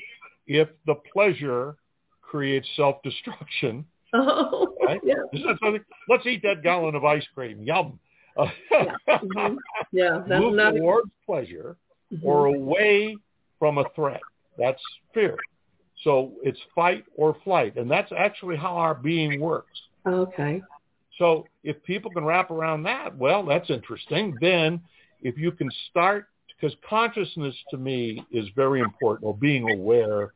if 0.46 0.68
the 0.86 0.94
pleasure 1.12 1.76
creates 2.22 2.68
self-destruction. 2.76 3.84
Oh. 4.16 4.76
Right? 4.86 5.00
Yeah. 5.02 5.14
Isn't 5.32 5.44
that 5.44 5.56
something? 5.60 5.82
Let's 6.08 6.24
eat 6.24 6.40
that 6.44 6.62
gallon 6.62 6.94
of 6.94 7.04
ice 7.04 7.26
cream. 7.34 7.60
Yum. 7.64 7.98
Yeah. 8.38 8.94
Mhm. 9.08 9.56
Yeah. 9.90 10.22
That's 10.28 10.40
move 10.40 10.54
not. 10.54 10.76
towards 10.76 11.10
pleasure 11.26 11.76
Mhm. 12.12 12.20
or 12.22 12.46
away 12.46 13.16
from 13.58 13.78
a 13.78 13.84
threat. 13.96 14.20
That's 14.56 14.80
fear. 15.12 15.36
So 16.04 16.34
it's 16.44 16.60
fight 16.76 17.04
or 17.16 17.34
flight. 17.42 17.76
And 17.76 17.90
that's 17.90 18.12
actually 18.16 18.54
how 18.56 18.76
our 18.76 18.94
being 18.94 19.40
works. 19.40 19.80
Okay. 20.06 20.62
So 21.18 21.48
if 21.64 21.82
people 21.82 22.12
can 22.12 22.24
wrap 22.24 22.52
around 22.52 22.84
that, 22.84 23.16
well, 23.16 23.42
that's 23.44 23.68
interesting. 23.68 24.36
Then 24.40 24.80
if 25.22 25.36
you 25.36 25.50
can 25.50 25.70
start, 25.90 26.28
because 26.56 26.76
consciousness 26.88 27.54
to 27.70 27.76
me 27.76 28.24
is 28.30 28.46
very 28.54 28.80
important, 28.80 29.24
or 29.24 29.34
being 29.36 29.70
aware, 29.70 30.32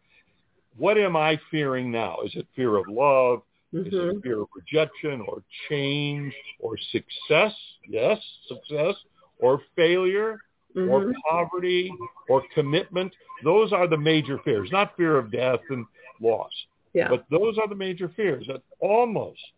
what 0.77 0.99
am 0.99 1.17
I 1.17 1.41
fearing 1.51 1.91
now? 1.91 2.21
Is 2.25 2.35
it 2.35 2.47
fear 2.55 2.77
of 2.77 2.87
love? 2.89 3.43
Is 3.73 3.93
Mhm. 3.93 4.17
it 4.17 4.23
fear 4.23 4.43
of 4.43 4.49
rejection 4.55 5.21
or 5.23 5.43
change 5.69 6.35
or 6.59 6.77
success? 6.77 7.55
Yes, 7.87 8.19
success. 8.47 8.97
Or 9.41 9.59
failure 9.77 10.39
or 10.75 11.01
Mhm. 11.01 11.15
poverty 11.29 11.93
or 12.29 12.43
commitment. 12.55 13.15
Those 13.43 13.73
are 13.73 13.87
the 13.87 13.97
major 13.97 14.39
fears, 14.39 14.71
not 14.73 14.97
fear 14.97 15.17
of 15.17 15.31
death 15.31 15.61
and 15.71 15.87
loss. 16.21 16.53
Yeah. 16.93 17.09
But 17.09 17.25
those 17.31 17.59
are 17.59 17.69
the 17.69 17.75
major 17.75 18.09
fears 18.09 18.47
that 18.47 18.63
almost, 18.81 19.53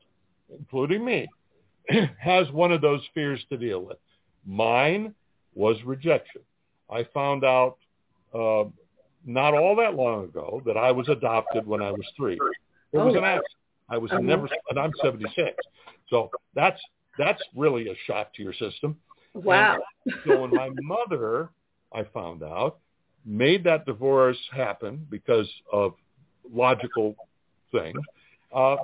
including 0.51 1.05
me, 1.05 1.29
has 2.18 2.51
one 2.53 2.73
of 2.73 2.81
those 2.81 3.07
fears 3.14 3.44
to 3.46 3.57
deal 3.57 3.81
with. 3.83 3.99
Mine 4.44 5.14
was 5.55 5.83
rejection. 5.85 6.42
I 6.90 7.05
found 7.14 7.44
out 7.44 7.76
uh, 8.35 8.64
not 9.24 9.55
all 9.55 9.76
that 9.76 9.94
long 9.94 10.24
ago 10.24 10.62
that 10.66 10.76
I 10.76 10.90
was 10.92 11.09
adopted 11.09 11.66
when 11.66 11.83
I 11.83 11.90
was 11.92 12.07
three. 12.16 12.38
It 12.92 12.98
was 12.98 13.14
Oh. 13.14 13.18
an 13.18 13.24
accident. 13.24 13.46
I 13.88 13.98
was 13.98 14.11
Uh-huh. 14.12 14.20
never, 14.22 14.48
and 14.70 14.79
I'm 14.79 14.92
76. 15.03 15.57
So 16.09 16.31
that's 16.55 16.81
that's 17.18 17.42
really 17.55 17.88
a 17.90 17.94
shock 18.07 18.33
to 18.35 18.42
your 18.42 18.53
system. 18.55 18.96
Wow. 19.35 19.79
So 20.24 20.40
when 20.40 20.50
my 20.50 20.70
mother, 20.70 21.50
I 21.92 22.05
found 22.05 22.42
out, 22.42 22.79
made 23.24 23.64
that 23.64 23.85
divorce 23.85 24.38
happen 24.53 25.07
because 25.11 25.48
of 25.72 25.94
logical 26.50 27.14
things, 27.72 27.98
uh, 28.53 28.76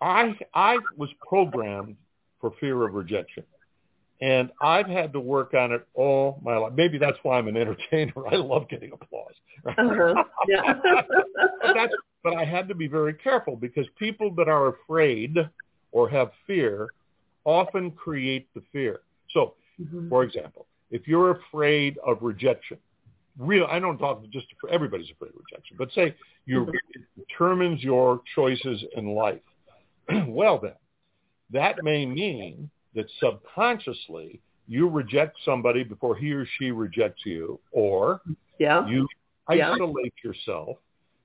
I 0.00 0.36
I 0.54 0.78
was 0.96 1.10
programmed 1.26 1.96
for 2.40 2.50
fear 2.60 2.82
of 2.84 2.94
rejection. 2.94 3.44
And 4.20 4.50
I've 4.62 4.86
had 4.86 5.12
to 5.12 5.20
work 5.20 5.52
on 5.54 5.72
it 5.72 5.86
all 5.94 6.40
my 6.42 6.56
life. 6.56 6.72
Maybe 6.74 6.96
that's 6.96 7.18
why 7.22 7.38
I'm 7.38 7.48
an 7.48 7.56
entertainer. 7.56 8.12
I 8.30 8.36
love 8.36 8.68
getting 8.68 8.92
applause. 8.92 9.34
Right? 9.62 9.78
Uh-huh. 9.78 10.24
Yeah. 10.48 10.74
but, 11.62 11.74
that's, 11.74 11.92
but 12.24 12.34
I 12.34 12.44
had 12.44 12.68
to 12.68 12.74
be 12.74 12.88
very 12.88 13.14
careful 13.14 13.56
because 13.56 13.86
people 13.98 14.34
that 14.36 14.48
are 14.48 14.68
afraid 14.68 15.36
or 15.92 16.08
have 16.08 16.30
fear 16.46 16.88
often 17.44 17.90
create 17.92 18.48
the 18.54 18.62
fear. 18.72 19.00
So, 19.30 19.54
Mhm. 19.80 20.08
for 20.08 20.22
example, 20.22 20.66
if 20.90 21.06
you're 21.06 21.32
afraid 21.32 21.98
of 21.98 22.22
rejection, 22.22 22.78
real, 23.38 23.66
I 23.70 23.78
don't 23.78 23.98
talk 23.98 24.26
just 24.30 24.46
for 24.60 24.70
everybody's 24.70 25.10
afraid 25.10 25.28
of 25.28 25.40
rejection, 25.40 25.76
but 25.76 25.92
say 25.92 26.14
you 26.46 26.64
Mhm. 26.64 26.74
it 26.94 27.02
determines 27.16 27.84
your 27.84 28.22
choices 28.34 28.82
in 28.94 29.14
life. 29.14 29.42
well 30.26 30.58
then, 30.58 30.76
that 31.50 31.82
may 31.84 32.06
mean 32.06 32.70
that 32.96 33.06
subconsciously 33.20 34.40
you 34.66 34.88
reject 34.88 35.36
somebody 35.44 35.84
before 35.84 36.16
he 36.16 36.32
or 36.32 36.44
she 36.58 36.72
rejects 36.72 37.24
you, 37.24 37.60
or 37.70 38.20
Yeah. 38.58 38.86
you 38.88 39.06
Yeah. 39.48 39.72
isolate 39.72 40.14
yourself 40.24 40.78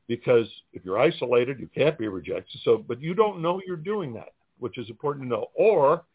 because 0.07 0.47
if 0.73 0.85
you're 0.85 0.99
isolated, 0.99 1.59
you 1.59 1.67
can't 1.67 1.97
be 1.97 2.07
rejected. 2.07 2.61
So, 2.61 2.77
but 2.77 3.01
you 3.01 3.15
don't 3.15 3.41
know 3.41 3.59
you're 3.65 3.77
doing 3.77 4.13
that, 4.13 4.33
which 4.59 4.77
is 4.77 4.89
important 4.89 5.23
to 5.25 5.29
know. 5.29 5.49
Or 5.55 6.05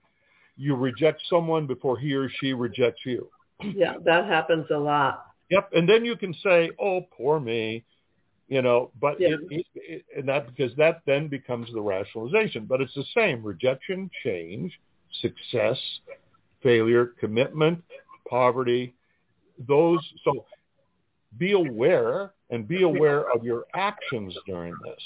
you 0.56 0.76
reject 0.76 1.20
someone 1.28 1.66
before 1.66 1.98
he 1.98 2.14
or 2.14 2.28
she 2.28 2.52
rejects 2.52 3.04
you. 3.04 3.28
Yeah. 3.62 3.94
That 4.04 4.26
happens 4.26 4.70
a 4.70 4.78
lot. 4.78 5.24
Yep. 5.50 5.72
And 5.72 5.88
then 5.88 6.04
you 6.04 6.16
can 6.16 6.34
say, 6.34 6.70
"Oh, 6.78 7.00
poor 7.16 7.40
me," 7.40 7.84
you 8.48 8.62
know. 8.62 8.92
But 9.00 9.18
Yeah. 9.20 9.36
it, 9.50 9.66
it, 9.74 10.04
and 10.16 10.28
that 10.28 10.46
because 10.46 10.74
that 10.76 11.02
then 11.06 11.28
becomes 11.28 11.72
the 11.72 11.80
rationalization. 11.80 12.66
But 12.66 12.80
it's 12.80 12.94
the 12.94 13.04
same: 13.14 13.42
rejection, 13.42 14.10
change, 14.22 14.78
success, 15.20 15.78
failure, 16.62 17.12
commitment, 17.18 17.82
poverty. 18.28 18.94
Those. 19.66 20.00
So 20.24 20.44
be 21.38 21.52
aware 21.52 22.32
and 22.50 22.66
be 22.66 22.82
aware 22.82 23.30
of 23.32 23.44
your 23.44 23.64
actions 23.74 24.36
during 24.46 24.74
this. 24.84 25.02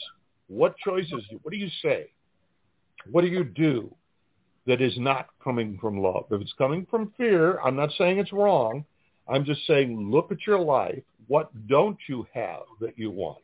What 0.49 0.77
choices? 0.79 1.25
What 1.43 1.53
do 1.53 1.57
you 1.57 1.71
say? 1.83 2.11
What 3.11 3.23
do 3.23 3.29
you 3.29 3.45
do 3.45 3.95
that 4.67 4.81
is 4.81 4.99
not 4.99 5.29
coming 5.43 5.79
from 5.81 6.01
love? 6.01 6.27
If 6.31 6.41
it's 6.41 6.53
coming 6.59 6.87
from 6.91 7.13
fear, 7.17 7.59
I'm 7.61 7.77
not 7.77 7.91
saying 7.97 8.19
it's 8.19 8.33
wrong. 8.33 8.85
I'm 9.29 9.45
just 9.45 9.67
saying 9.67 10.11
look 10.11 10.33
at 10.33 10.47
your 10.47 10.59
life. 10.59 11.03
What 11.29 11.51
don't 11.69 11.99
you 12.09 12.27
have 12.35 12.63
that 12.81 12.99
you 12.99 13.11
want? 13.11 13.39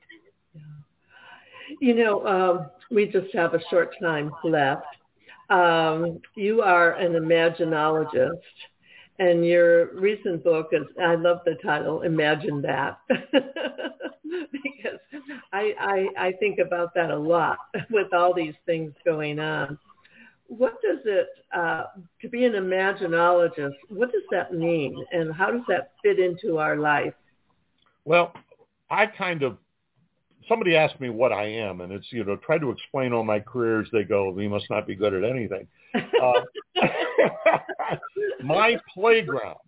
You 1.80 1.94
know, 1.94 2.26
um, 2.26 2.70
we 2.90 3.06
just 3.06 3.34
have 3.34 3.54
a 3.54 3.60
short 3.70 3.94
time 4.00 4.32
left. 4.44 4.86
Um, 5.48 6.20
you 6.34 6.62
are 6.62 6.92
an 6.94 7.12
imaginologist, 7.12 8.40
and 9.18 9.46
your 9.46 9.94
recent 9.94 10.42
book 10.42 10.68
is, 10.72 10.84
I 11.00 11.14
love 11.14 11.38
the 11.44 11.54
title, 11.64 12.02
Imagine 12.02 12.60
That, 12.62 12.98
because 13.08 14.98
I, 15.52 15.72
I, 15.78 16.26
I 16.28 16.32
think 16.32 16.58
about 16.58 16.94
that 16.94 17.10
a 17.10 17.16
lot 17.16 17.58
with 17.90 18.12
all 18.12 18.34
these 18.34 18.54
things 18.66 18.92
going 19.04 19.38
on. 19.38 19.78
What 20.48 20.80
does 20.82 21.00
it, 21.04 21.28
uh, 21.54 21.84
to 22.20 22.28
be 22.28 22.44
an 22.44 22.52
imaginologist, 22.52 23.74
what 23.88 24.12
does 24.12 24.22
that 24.30 24.52
mean, 24.52 25.04
and 25.12 25.32
how 25.32 25.50
does 25.50 25.62
that 25.68 25.92
fit 26.02 26.18
into 26.18 26.58
our 26.58 26.76
life? 26.76 27.14
Well, 28.04 28.32
I 28.90 29.06
kind 29.06 29.42
of 29.42 29.58
somebody 30.48 30.76
asked 30.76 31.00
me 31.00 31.10
what 31.10 31.32
I 31.32 31.44
am, 31.46 31.80
and 31.80 31.92
it's 31.92 32.06
you 32.10 32.24
know 32.24 32.36
try 32.36 32.58
to 32.58 32.70
explain 32.70 33.12
all 33.12 33.24
my 33.24 33.40
careers. 33.40 33.88
They 33.92 34.04
go, 34.04 34.30
"We 34.30 34.48
must 34.48 34.66
not 34.70 34.86
be 34.86 34.94
good 34.94 35.14
at 35.14 35.24
anything." 35.24 35.66
Uh, 35.94 36.40
my 38.42 38.76
playground 38.92 39.58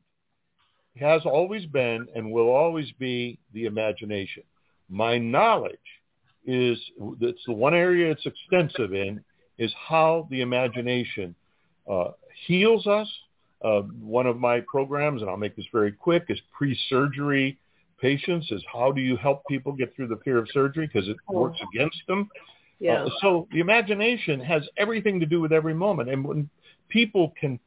has 0.97 1.23
always 1.25 1.65
been 1.67 2.07
and 2.15 2.31
will 2.31 2.49
always 2.49 2.91
be 2.99 3.39
the 3.53 3.67
imagination. 3.67 4.43
My 4.89 5.19
knowledge 5.19 5.79
is 6.47 6.79
it's 7.21 7.43
the 7.47 7.53
one 7.53 7.75
area 7.75 8.11
it's 8.11 8.27
extensive 8.27 8.95
in 8.95 9.23
is 9.59 9.73
how 9.89 10.27
the 10.31 10.41
imagination 10.41 11.35
uh, 11.91 12.13
heals 12.47 12.87
us. 12.87 13.09
Uh, 13.63 13.81
one 14.01 14.27
of 14.27 14.39
my 14.39 14.61
programs, 14.61 15.21
and 15.21 15.29
I'll 15.29 15.37
make 15.37 15.57
this 15.57 15.67
very 15.73 15.91
quick, 15.91 16.27
is 16.29 16.39
pre-surgery 16.57 17.59
patients. 18.01 18.51
Is 18.51 18.63
how 18.73 18.93
do 18.93 19.01
you 19.01 19.17
help 19.17 19.43
people 19.49 19.73
get 19.73 19.95
through 19.95 20.09
the 20.09 20.17
fear 20.25 20.39
of 20.39 20.49
surgery 20.53 20.87
because 20.87 21.09
it 21.09 21.17
Oh. 21.29 21.41
works 21.41 21.59
against 21.73 22.01
them. 22.07 22.31
yeah. 22.81 23.05
Uh, 23.05 23.11
so 23.21 23.49
the 23.53 23.61
imagination 23.61 24.41
has 24.41 24.63
everything 24.77 25.19
to 25.21 25.27
do 25.27 25.41
with 25.41 25.53
every 25.53 25.75
moment. 25.75 26.09
And 26.11 26.25
when 26.25 26.49
people 26.89 27.33
can 27.41 27.59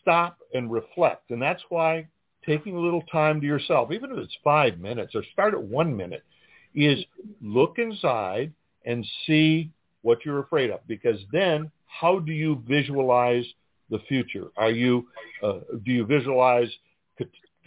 stop 0.00 0.38
and 0.54 0.70
reflect, 0.70 1.30
and 1.30 1.40
that's 1.40 1.62
why 1.68 2.06
taking 2.44 2.76
a 2.76 2.80
little 2.80 3.02
time 3.02 3.40
to 3.40 3.46
yourself, 3.46 3.92
even 3.92 4.10
if 4.12 4.18
it's 4.18 4.36
five 4.42 4.78
minutes 4.78 5.14
or 5.14 5.22
start 5.32 5.52
at 5.54 5.62
one 5.62 5.94
minute, 5.96 6.22
is 6.74 7.04
look 7.42 7.78
inside 7.78 8.52
and 8.84 9.06
see 9.26 9.70
what 10.02 10.24
you're 10.24 10.38
afraid 10.40 10.70
of. 10.70 10.80
Because 10.86 11.20
then 11.32 11.70
how 11.86 12.18
do 12.18 12.32
you 12.32 12.62
visualize 12.68 13.44
the 13.90 13.98
future? 14.08 14.48
Are 14.56 14.70
you, 14.70 15.08
uh, 15.42 15.60
do 15.84 15.92
you 15.92 16.04
visualize 16.06 16.68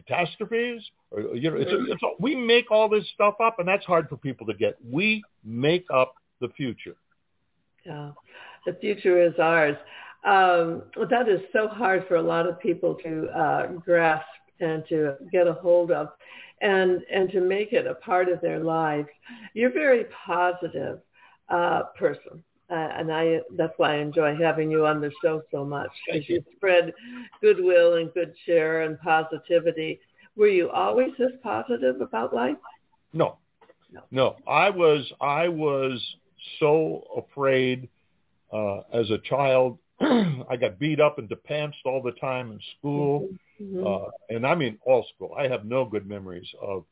catastrophes? 0.09 0.81
Or, 1.11 1.35
you 1.35 1.49
know, 1.51 1.57
it's, 1.57 1.71
it's, 1.71 2.01
we 2.19 2.35
make 2.35 2.71
all 2.71 2.89
this 2.89 3.05
stuff 3.13 3.35
up 3.41 3.59
and 3.59 3.67
that's 3.67 3.85
hard 3.85 4.09
for 4.09 4.17
people 4.17 4.45
to 4.47 4.53
get. 4.53 4.77
We 4.83 5.23
make 5.43 5.85
up 5.93 6.15
the 6.41 6.49
future. 6.49 6.95
Yeah, 7.85 8.11
the 8.65 8.73
future 8.73 9.21
is 9.21 9.33
ours. 9.39 9.77
Um, 10.25 10.83
that 11.09 11.29
is 11.29 11.41
so 11.53 11.67
hard 11.67 12.05
for 12.07 12.15
a 12.17 12.21
lot 12.21 12.47
of 12.47 12.59
people 12.59 12.95
to 13.03 13.27
uh, 13.29 13.67
grasp 13.67 14.25
and 14.59 14.83
to 14.89 15.15
get 15.31 15.47
a 15.47 15.53
hold 15.53 15.91
of, 15.91 16.09
and 16.61 17.01
and 17.09 17.31
to 17.31 17.39
make 17.39 17.71
it 17.71 17.87
a 17.87 17.95
part 17.95 18.27
of 18.27 18.41
their 18.41 18.59
lives. 18.59 19.07
You're 19.53 19.69
a 19.69 19.73
very 19.73 20.05
positive 20.25 20.99
uh, 21.47 21.83
person, 21.97 22.43
uh, 22.71 22.73
and 22.97 23.11
I 23.11 23.39
that's 23.57 23.73
why 23.77 23.95
I 23.95 23.97
enjoy 23.97 24.35
having 24.35 24.71
you 24.71 24.85
on 24.85 25.01
the 25.01 25.11
show 25.21 25.41
so 25.51 25.65
much 25.65 25.89
because 26.05 26.27
you 26.29 26.43
spread 26.55 26.93
goodwill 27.41 27.95
and 27.95 28.13
good 28.13 28.33
cheer 28.45 28.83
and 28.83 28.99
positivity. 28.99 29.99
Were 30.35 30.47
you 30.47 30.69
always 30.69 31.09
this 31.17 31.31
positive 31.43 32.01
about 32.01 32.33
life? 32.33 32.57
No, 33.13 33.37
No. 33.91 34.01
no. 34.11 34.35
I 34.47 34.69
was 34.69 35.11
I 35.21 35.47
was 35.49 35.99
so 36.59 37.03
afraid 37.17 37.87
uh, 38.51 38.81
as 38.93 39.09
a 39.11 39.17
child. 39.19 39.77
I 40.01 40.55
got 40.59 40.79
beat 40.79 40.99
up 40.99 41.17
and 41.19 41.29
depanced 41.29 41.85
all 41.85 42.01
the 42.01 42.11
time 42.13 42.51
in 42.51 42.59
school, 42.77 43.27
Mhm. 43.61 43.85
uh, 43.85 44.09
and 44.29 44.45
I 44.45 44.55
mean 44.55 44.77
all 44.85 45.05
school. 45.15 45.33
I 45.37 45.47
have 45.47 45.65
no 45.65 45.85
good 45.85 46.07
memories 46.07 46.49
of. 46.61 46.85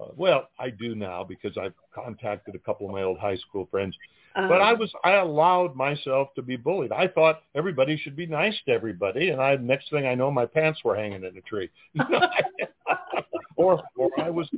Uh, 0.00 0.06
well, 0.16 0.48
I 0.58 0.70
do 0.70 0.94
now 0.94 1.22
because 1.24 1.56
I've 1.58 1.74
contacted 1.94 2.54
a 2.54 2.58
couple 2.58 2.86
of 2.86 2.92
my 2.92 3.02
old 3.02 3.18
high 3.18 3.36
school 3.36 3.66
friends. 3.70 3.96
But 4.34 4.62
I 4.62 4.72
Um, 4.72 4.78
was 4.78 4.92
I 5.04 5.12
allowed 5.14 5.76
myself 5.76 6.32
to 6.34 6.42
be 6.42 6.56
bullied. 6.56 6.92
I 6.92 7.08
thought 7.08 7.42
everybody 7.54 7.96
should 7.96 8.16
be 8.16 8.26
nice 8.26 8.58
to 8.66 8.72
everybody, 8.72 9.30
and 9.30 9.40
I 9.40 9.56
next 9.56 9.90
thing 9.90 10.06
I 10.06 10.14
know, 10.14 10.30
my 10.30 10.46
pants 10.46 10.80
were 10.84 10.96
hanging 10.96 11.24
in 11.24 11.36
a 11.36 11.40
tree, 11.42 11.70
or 13.56 13.82
or 13.96 14.10
I 14.18 14.30
was 14.30 14.48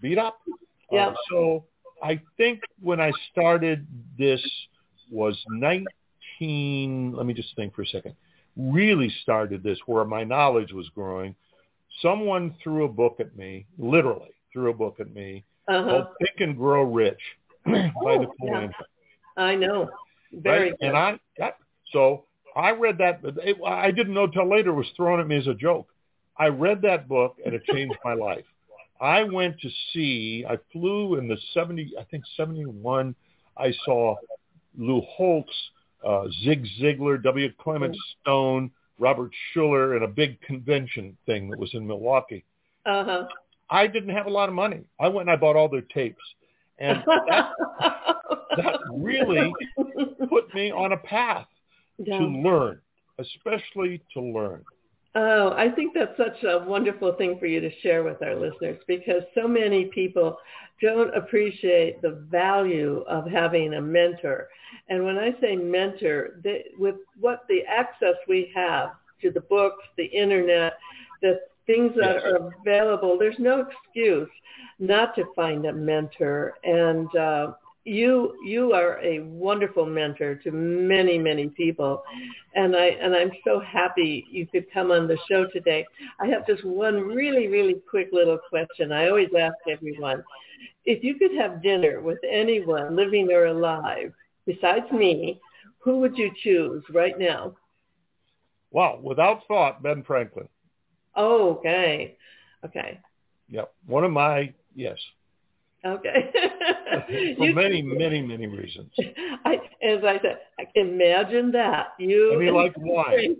beat 0.00 0.18
up. 0.18 0.38
Yeah. 0.90 1.08
Uh, 1.08 1.14
so 1.30 1.64
I 2.02 2.20
think 2.36 2.62
when 2.80 3.00
I 3.00 3.12
started 3.30 3.86
this 4.18 4.40
was 5.10 5.42
19. 5.48 7.14
Let 7.16 7.26
me 7.26 7.34
just 7.34 7.54
think 7.56 7.74
for 7.74 7.82
a 7.82 7.86
second. 7.86 8.14
Really 8.56 9.12
started 9.22 9.62
this 9.62 9.78
where 9.86 10.04
my 10.04 10.24
knowledge 10.24 10.72
was 10.72 10.88
growing. 10.94 11.34
Someone 12.02 12.54
threw 12.62 12.84
a 12.84 12.88
book 12.88 13.16
at 13.20 13.36
me, 13.36 13.66
literally 13.78 14.30
threw 14.52 14.70
a 14.70 14.74
book 14.74 15.00
at 15.00 15.12
me 15.14 15.44
uh-huh. 15.68 15.84
called 15.84 16.06
Think 16.18 16.40
and 16.40 16.56
Grow 16.56 16.82
Rich 16.82 17.20
by 17.64 17.90
Oh, 17.96 18.18
Napoleon 18.18 18.72
yeah. 18.78 18.86
I 19.38 19.54
know. 19.54 19.88
Very 20.32 20.70
right? 20.70 20.80
good. 20.80 20.86
And 20.88 20.96
I 20.96 21.18
yeah, 21.38 21.50
so 21.92 22.24
I 22.54 22.72
read 22.72 22.98
that. 22.98 23.20
It, 23.22 23.56
I 23.64 23.90
didn't 23.90 24.14
know 24.14 24.26
till 24.26 24.48
later 24.48 24.70
it 24.70 24.74
was 24.74 24.86
thrown 24.96 25.20
at 25.20 25.26
me 25.26 25.36
as 25.36 25.46
a 25.46 25.54
joke. 25.54 25.88
I 26.36 26.48
read 26.48 26.82
that 26.82 27.08
book 27.08 27.36
and 27.44 27.54
it 27.54 27.62
changed 27.64 27.96
my 28.04 28.14
life. 28.14 28.44
I 29.00 29.22
went 29.22 29.60
to 29.60 29.70
see. 29.92 30.44
I 30.48 30.58
flew 30.72 31.16
in 31.16 31.28
the 31.28 31.38
seventy, 31.54 31.92
I 31.98 32.04
think 32.04 32.24
seventy 32.36 32.64
one. 32.64 33.14
I 33.56 33.72
saw 33.84 34.16
Lou 34.76 35.00
Holtz, 35.00 35.52
uh, 36.06 36.24
Zig 36.44 36.66
Ziglar, 36.80 37.22
W. 37.22 37.48
Clement 37.58 37.96
Stone, 38.20 38.70
Robert 38.98 39.30
Schuller, 39.54 39.96
in 39.96 40.02
a 40.02 40.08
big 40.08 40.40
convention 40.42 41.16
thing 41.26 41.48
that 41.50 41.58
was 41.58 41.70
in 41.74 41.86
Milwaukee. 41.86 42.44
uh-huh. 42.86 43.24
I 43.70 43.86
didn't 43.86 44.14
have 44.14 44.26
a 44.26 44.30
lot 44.30 44.48
of 44.48 44.54
money. 44.54 44.84
I 44.98 45.08
went 45.08 45.28
and 45.28 45.30
I 45.30 45.36
bought 45.36 45.56
all 45.56 45.68
their 45.68 45.82
tapes. 45.82 46.22
And 46.80 47.02
that, 47.06 47.50
that 48.56 48.80
really 48.92 49.52
put 50.28 50.52
me 50.54 50.70
on 50.70 50.92
a 50.92 50.96
path 50.98 51.46
Yeah. 51.98 52.18
to 52.18 52.24
learn, 52.26 52.80
especially 53.18 54.02
to 54.14 54.20
learn. 54.20 54.64
Oh, 55.14 55.50
I 55.56 55.70
think 55.70 55.94
that's 55.94 56.16
such 56.16 56.44
a 56.44 56.64
wonderful 56.64 57.14
thing 57.14 57.38
for 57.40 57.46
you 57.46 57.60
to 57.60 57.70
share 57.80 58.04
with 58.04 58.22
our 58.22 58.36
listeners 58.36 58.80
because 58.86 59.22
so 59.34 59.48
many 59.48 59.86
people 59.86 60.36
don't 60.80 61.12
appreciate 61.16 62.00
the 62.02 62.24
value 62.30 63.04
of 63.08 63.26
having 63.26 63.74
a 63.74 63.80
mentor. 63.80 64.48
And 64.88 65.04
when 65.04 65.18
I 65.18 65.34
say 65.40 65.56
mentor, 65.56 66.38
they, 66.44 66.66
with 66.78 66.96
what 67.18 67.44
the 67.48 67.62
access 67.66 68.14
we 68.28 68.52
have 68.54 68.90
to 69.22 69.32
the 69.32 69.40
books, 69.40 69.82
the 69.96 70.04
internet, 70.04 70.74
the 71.22 71.40
things 71.68 71.92
that 71.96 72.16
Yes. 72.16 72.26
are 72.26 72.40
available, 72.62 73.18
there's 73.20 73.38
no 73.40 73.64
excuse 73.68 74.30
not 74.80 75.14
to 75.16 75.24
find 75.36 75.66
a 75.66 75.72
mentor. 75.72 76.54
And 76.64 77.14
uh, 77.16 77.52
you 77.84 78.34
you 78.44 78.72
are 78.72 78.98
a 79.02 79.20
wonderful 79.20 79.86
mentor 79.86 80.36
to 80.36 80.52
many 80.52 81.18
many 81.18 81.48
people 81.56 82.02
and 82.54 82.76
i 82.76 82.86
and 83.02 83.14
i'm 83.14 83.32
so 83.44 83.60
happy 83.60 84.26
you 84.30 84.46
could 84.46 84.64
come 84.72 84.90
on 84.92 85.06
the 85.08 85.18
show 85.28 85.46
today 85.52 85.86
i 86.20 86.26
have 86.26 86.46
just 86.46 86.64
one 86.64 86.96
really 87.00 87.48
really 87.48 87.76
quick 87.90 88.08
little 88.12 88.38
question 88.50 88.92
i 88.92 89.08
always 89.08 89.28
ask 89.38 89.56
everyone 89.70 90.22
if 90.86 91.02
you 91.04 91.14
could 91.18 91.32
have 91.38 91.62
dinner 91.62 92.00
with 92.02 92.18
anyone 92.30 92.96
living 92.96 93.30
or 93.32 93.46
alive 93.46 94.12
besides 94.46 94.90
me 94.92 95.40
who 95.84 95.98
would 95.98 96.16
you 96.18 96.30
choose 96.42 96.82
right 96.94 97.18
now 97.18 97.54
Wow, 98.70 99.00
without 99.02 99.46
thought, 99.46 99.82
Ben 99.82 100.02
Franklin. 100.02 100.48
Oh 101.16 101.50
okay 101.58 102.16
okay 102.64 103.00
Yep. 103.50 103.72
One 103.86 104.04
of 104.04 104.10
my, 104.12 104.52
yes, 104.74 104.98
okay 105.84 106.30
for 107.38 107.44
You- 107.44 107.54
many, 107.54 107.80
many, 107.82 108.20
many 108.20 108.46
reasons. 108.46 108.90
I, 109.44 109.54
as 109.82 110.04
I 110.04 110.18
said, 110.20 110.38
I 110.58 110.64
imagine 110.74 111.50
that. 111.52 111.94
You 111.98 112.34
I 112.34 112.38
mean, 112.38 112.54
like 112.54 112.74
wine. 112.78 113.36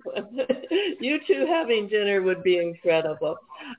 You 1.01 1.19
two 1.27 1.47
having 1.47 1.89
dinner 1.89 2.23
would 2.23 2.43
be 2.43 2.59
incredible. 2.59 3.37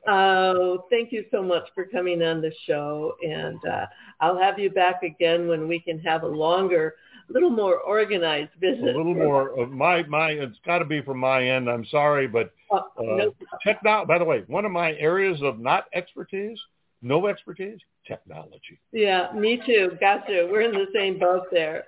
Uh, 0.07 0.77
thank 0.89 1.11
you 1.11 1.25
so 1.31 1.41
much 1.41 1.63
for 1.73 1.85
coming 1.85 2.21
on 2.21 2.41
the 2.41 2.51
show, 2.67 3.13
and 3.23 3.59
uh, 3.65 3.85
I'll 4.19 4.37
have 4.37 4.59
you 4.59 4.69
back 4.69 5.01
again 5.03 5.47
when 5.47 5.67
we 5.67 5.79
can 5.79 5.99
have 5.99 6.23
a 6.23 6.27
longer, 6.27 6.95
little 7.31 7.49
more 7.49 7.77
organized 7.77 8.51
business. 8.59 8.93
A 8.95 8.97
little 8.97 9.15
more 9.15 9.59
of 9.59 9.71
my, 9.71 10.03
my, 10.03 10.31
it's 10.31 10.57
got 10.65 10.79
to 10.79 10.85
be 10.85 11.01
from 11.01 11.19
my 11.19 11.43
end. 11.43 11.69
I'm 11.69 11.85
sorry, 11.85 12.27
but 12.27 12.51
Uh, 12.71 12.77
uh, 12.77 12.81
no, 12.97 13.35
techno, 13.63 14.05
by 14.05 14.17
the 14.17 14.25
way, 14.25 14.43
one 14.47 14.65
of 14.65 14.71
my 14.71 14.93
areas 14.93 15.41
of 15.41 15.59
not 15.59 15.85
expertise, 15.93 16.59
no 17.01 17.27
expertise, 17.27 17.79
technology. 18.07 18.79
Yeah, 18.91 19.31
me 19.33 19.61
too. 19.65 19.91
Gotcha. 19.99 20.47
We're 20.51 20.61
in 20.61 20.71
the 20.71 20.87
same 20.93 21.19
boat 21.19 21.43
there. 21.51 21.85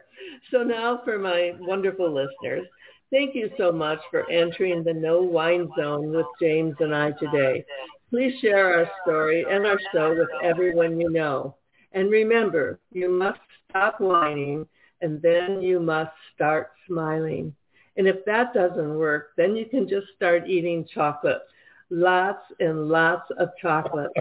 So 0.52 0.64
now 0.64 1.02
for 1.04 1.18
my 1.18 1.54
wonderful 1.60 2.12
listeners, 2.12 2.68
thank 3.12 3.36
you 3.36 3.50
so 3.58 3.72
much 3.72 4.00
for 4.10 4.30
entering 4.32 4.84
the 4.84 4.94
No 4.94 5.22
Wine 5.22 5.70
Zone 5.78 6.12
with 6.12 6.28
James 6.42 6.76
and 6.80 6.96
I 6.96 7.12
today. 7.12 7.66
Please 8.10 8.34
share 8.42 8.74
our 8.76 8.90
story 9.04 9.46
and 9.50 9.66
our 9.66 9.80
show 9.94 10.16
with 10.16 10.30
everyone 10.44 11.00
you 11.00 11.10
know. 11.10 11.56
And 11.94 12.10
remember, 12.10 12.80
you 12.92 13.10
must 13.10 13.40
stop 13.70 14.00
whining 14.00 14.68
and 15.02 15.22
then 15.22 15.62
you 15.62 15.80
must 15.80 16.12
start 16.36 16.72
smiling. 16.88 17.54
And 17.98 18.08
if 18.08 18.24
that 18.26 18.54
doesn't 18.54 18.98
work, 18.98 19.32
then 19.38 19.56
you 19.56 19.66
can 19.66 19.88
just 19.88 20.08
start 20.16 20.48
eating 20.48 20.86
chocolate. 20.94 21.42
Lots 21.90 22.44
and 22.60 22.88
lots 22.88 23.30
of 23.38 23.50
chocolate. 23.62 24.12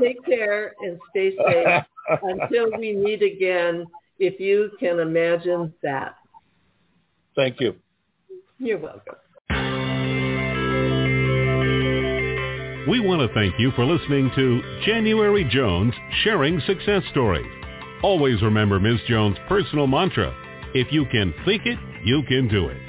Take 0.00 0.24
care 0.24 0.74
and 0.80 0.98
stay 1.10 1.36
safe 1.36 1.84
until 2.22 2.70
we 2.76 2.94
meet 2.96 3.22
again, 3.22 3.86
if 4.18 4.40
you 4.40 4.70
can 4.80 4.98
imagine 4.98 5.72
that. 5.82 6.16
Thank 7.36 7.60
you. 7.60 7.76
You're 8.58 8.78
welcome. 8.78 9.14
We 12.88 13.00
want 13.00 13.20
to 13.20 13.28
thank 13.34 13.60
you 13.60 13.70
for 13.76 13.84
listening 13.84 14.30
to 14.34 14.80
January 14.84 15.44
Jones 15.44 15.94
Sharing 16.24 16.58
Success 16.66 17.02
Stories. 17.10 17.46
Always 18.02 18.40
remember 18.42 18.78
Ms. 18.78 19.00
Jones' 19.08 19.36
personal 19.48 19.88
mantra, 19.88 20.32
if 20.72 20.92
you 20.92 21.04
can 21.06 21.34
think 21.44 21.66
it, 21.66 21.78
you 22.04 22.22
can 22.28 22.46
do 22.46 22.68
it. 22.68 22.80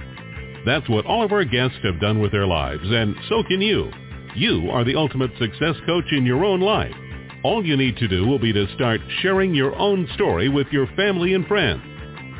That's 0.65 0.87
what 0.87 1.07
all 1.07 1.23
of 1.23 1.31
our 1.31 1.43
guests 1.43 1.79
have 1.83 1.99
done 1.99 2.19
with 2.19 2.31
their 2.31 2.45
lives, 2.45 2.83
and 2.83 3.15
so 3.27 3.41
can 3.43 3.59
you. 3.59 3.91
You 4.35 4.69
are 4.69 4.83
the 4.83 4.95
ultimate 4.95 5.31
success 5.39 5.75
coach 5.87 6.05
in 6.11 6.25
your 6.25 6.45
own 6.45 6.61
life. 6.61 6.93
All 7.43 7.65
you 7.65 7.75
need 7.75 7.97
to 7.97 8.07
do 8.07 8.27
will 8.27 8.37
be 8.37 8.53
to 8.53 8.71
start 8.75 9.01
sharing 9.21 9.55
your 9.55 9.75
own 9.77 10.07
story 10.13 10.47
with 10.47 10.67
your 10.71 10.85
family 10.95 11.33
and 11.33 11.47
friends. 11.47 11.81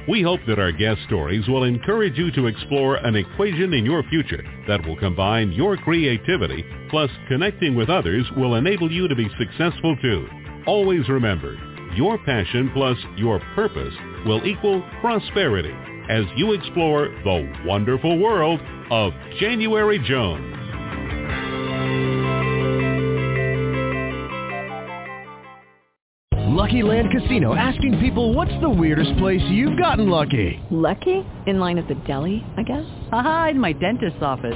We 0.07 0.21
hope 0.21 0.41
that 0.47 0.59
our 0.59 0.71
guest 0.71 1.01
stories 1.07 1.47
will 1.47 1.63
encourage 1.63 2.17
you 2.17 2.31
to 2.33 2.47
explore 2.47 2.97
an 2.97 3.15
equation 3.15 3.73
in 3.73 3.85
your 3.85 4.03
future 4.03 4.43
that 4.67 4.85
will 4.85 4.97
combine 4.97 5.51
your 5.53 5.77
creativity 5.77 6.63
plus 6.89 7.09
connecting 7.27 7.75
with 7.75 7.89
others 7.89 8.25
will 8.35 8.55
enable 8.55 8.91
you 8.91 9.07
to 9.07 9.15
be 9.15 9.29
successful 9.39 9.95
too. 10.01 10.27
Always 10.67 11.07
remember, 11.09 11.57
your 11.99 12.17
passion 12.19 12.71
plus 12.73 12.97
your 13.17 13.41
purpose 13.55 13.93
will 14.25 14.41
equal 14.45 14.81
prosperity 15.01 15.73
as 16.09 16.23
you 16.37 16.53
explore 16.53 17.09
the 17.25 17.61
wonderful 17.65 18.17
world 18.17 18.61
of 18.89 19.11
January 19.37 19.99
Jones. 20.07 20.55
Lucky 26.55 26.83
Land 26.83 27.09
Casino 27.11 27.53
asking 27.53 27.99
people 27.99 28.33
what's 28.33 28.53
the 28.61 28.69
weirdest 28.69 29.17
place 29.17 29.41
you've 29.49 29.77
gotten 29.77 30.09
lucky? 30.09 30.57
Lucky? 30.71 31.25
In 31.47 31.59
line 31.59 31.77
at 31.77 31.89
the 31.89 31.95
deli, 32.07 32.45
I 32.55 32.63
guess? 32.63 32.85
Aha, 33.11 33.49
in 33.51 33.59
my 33.59 33.73
dentist's 33.73 34.21
office. 34.21 34.55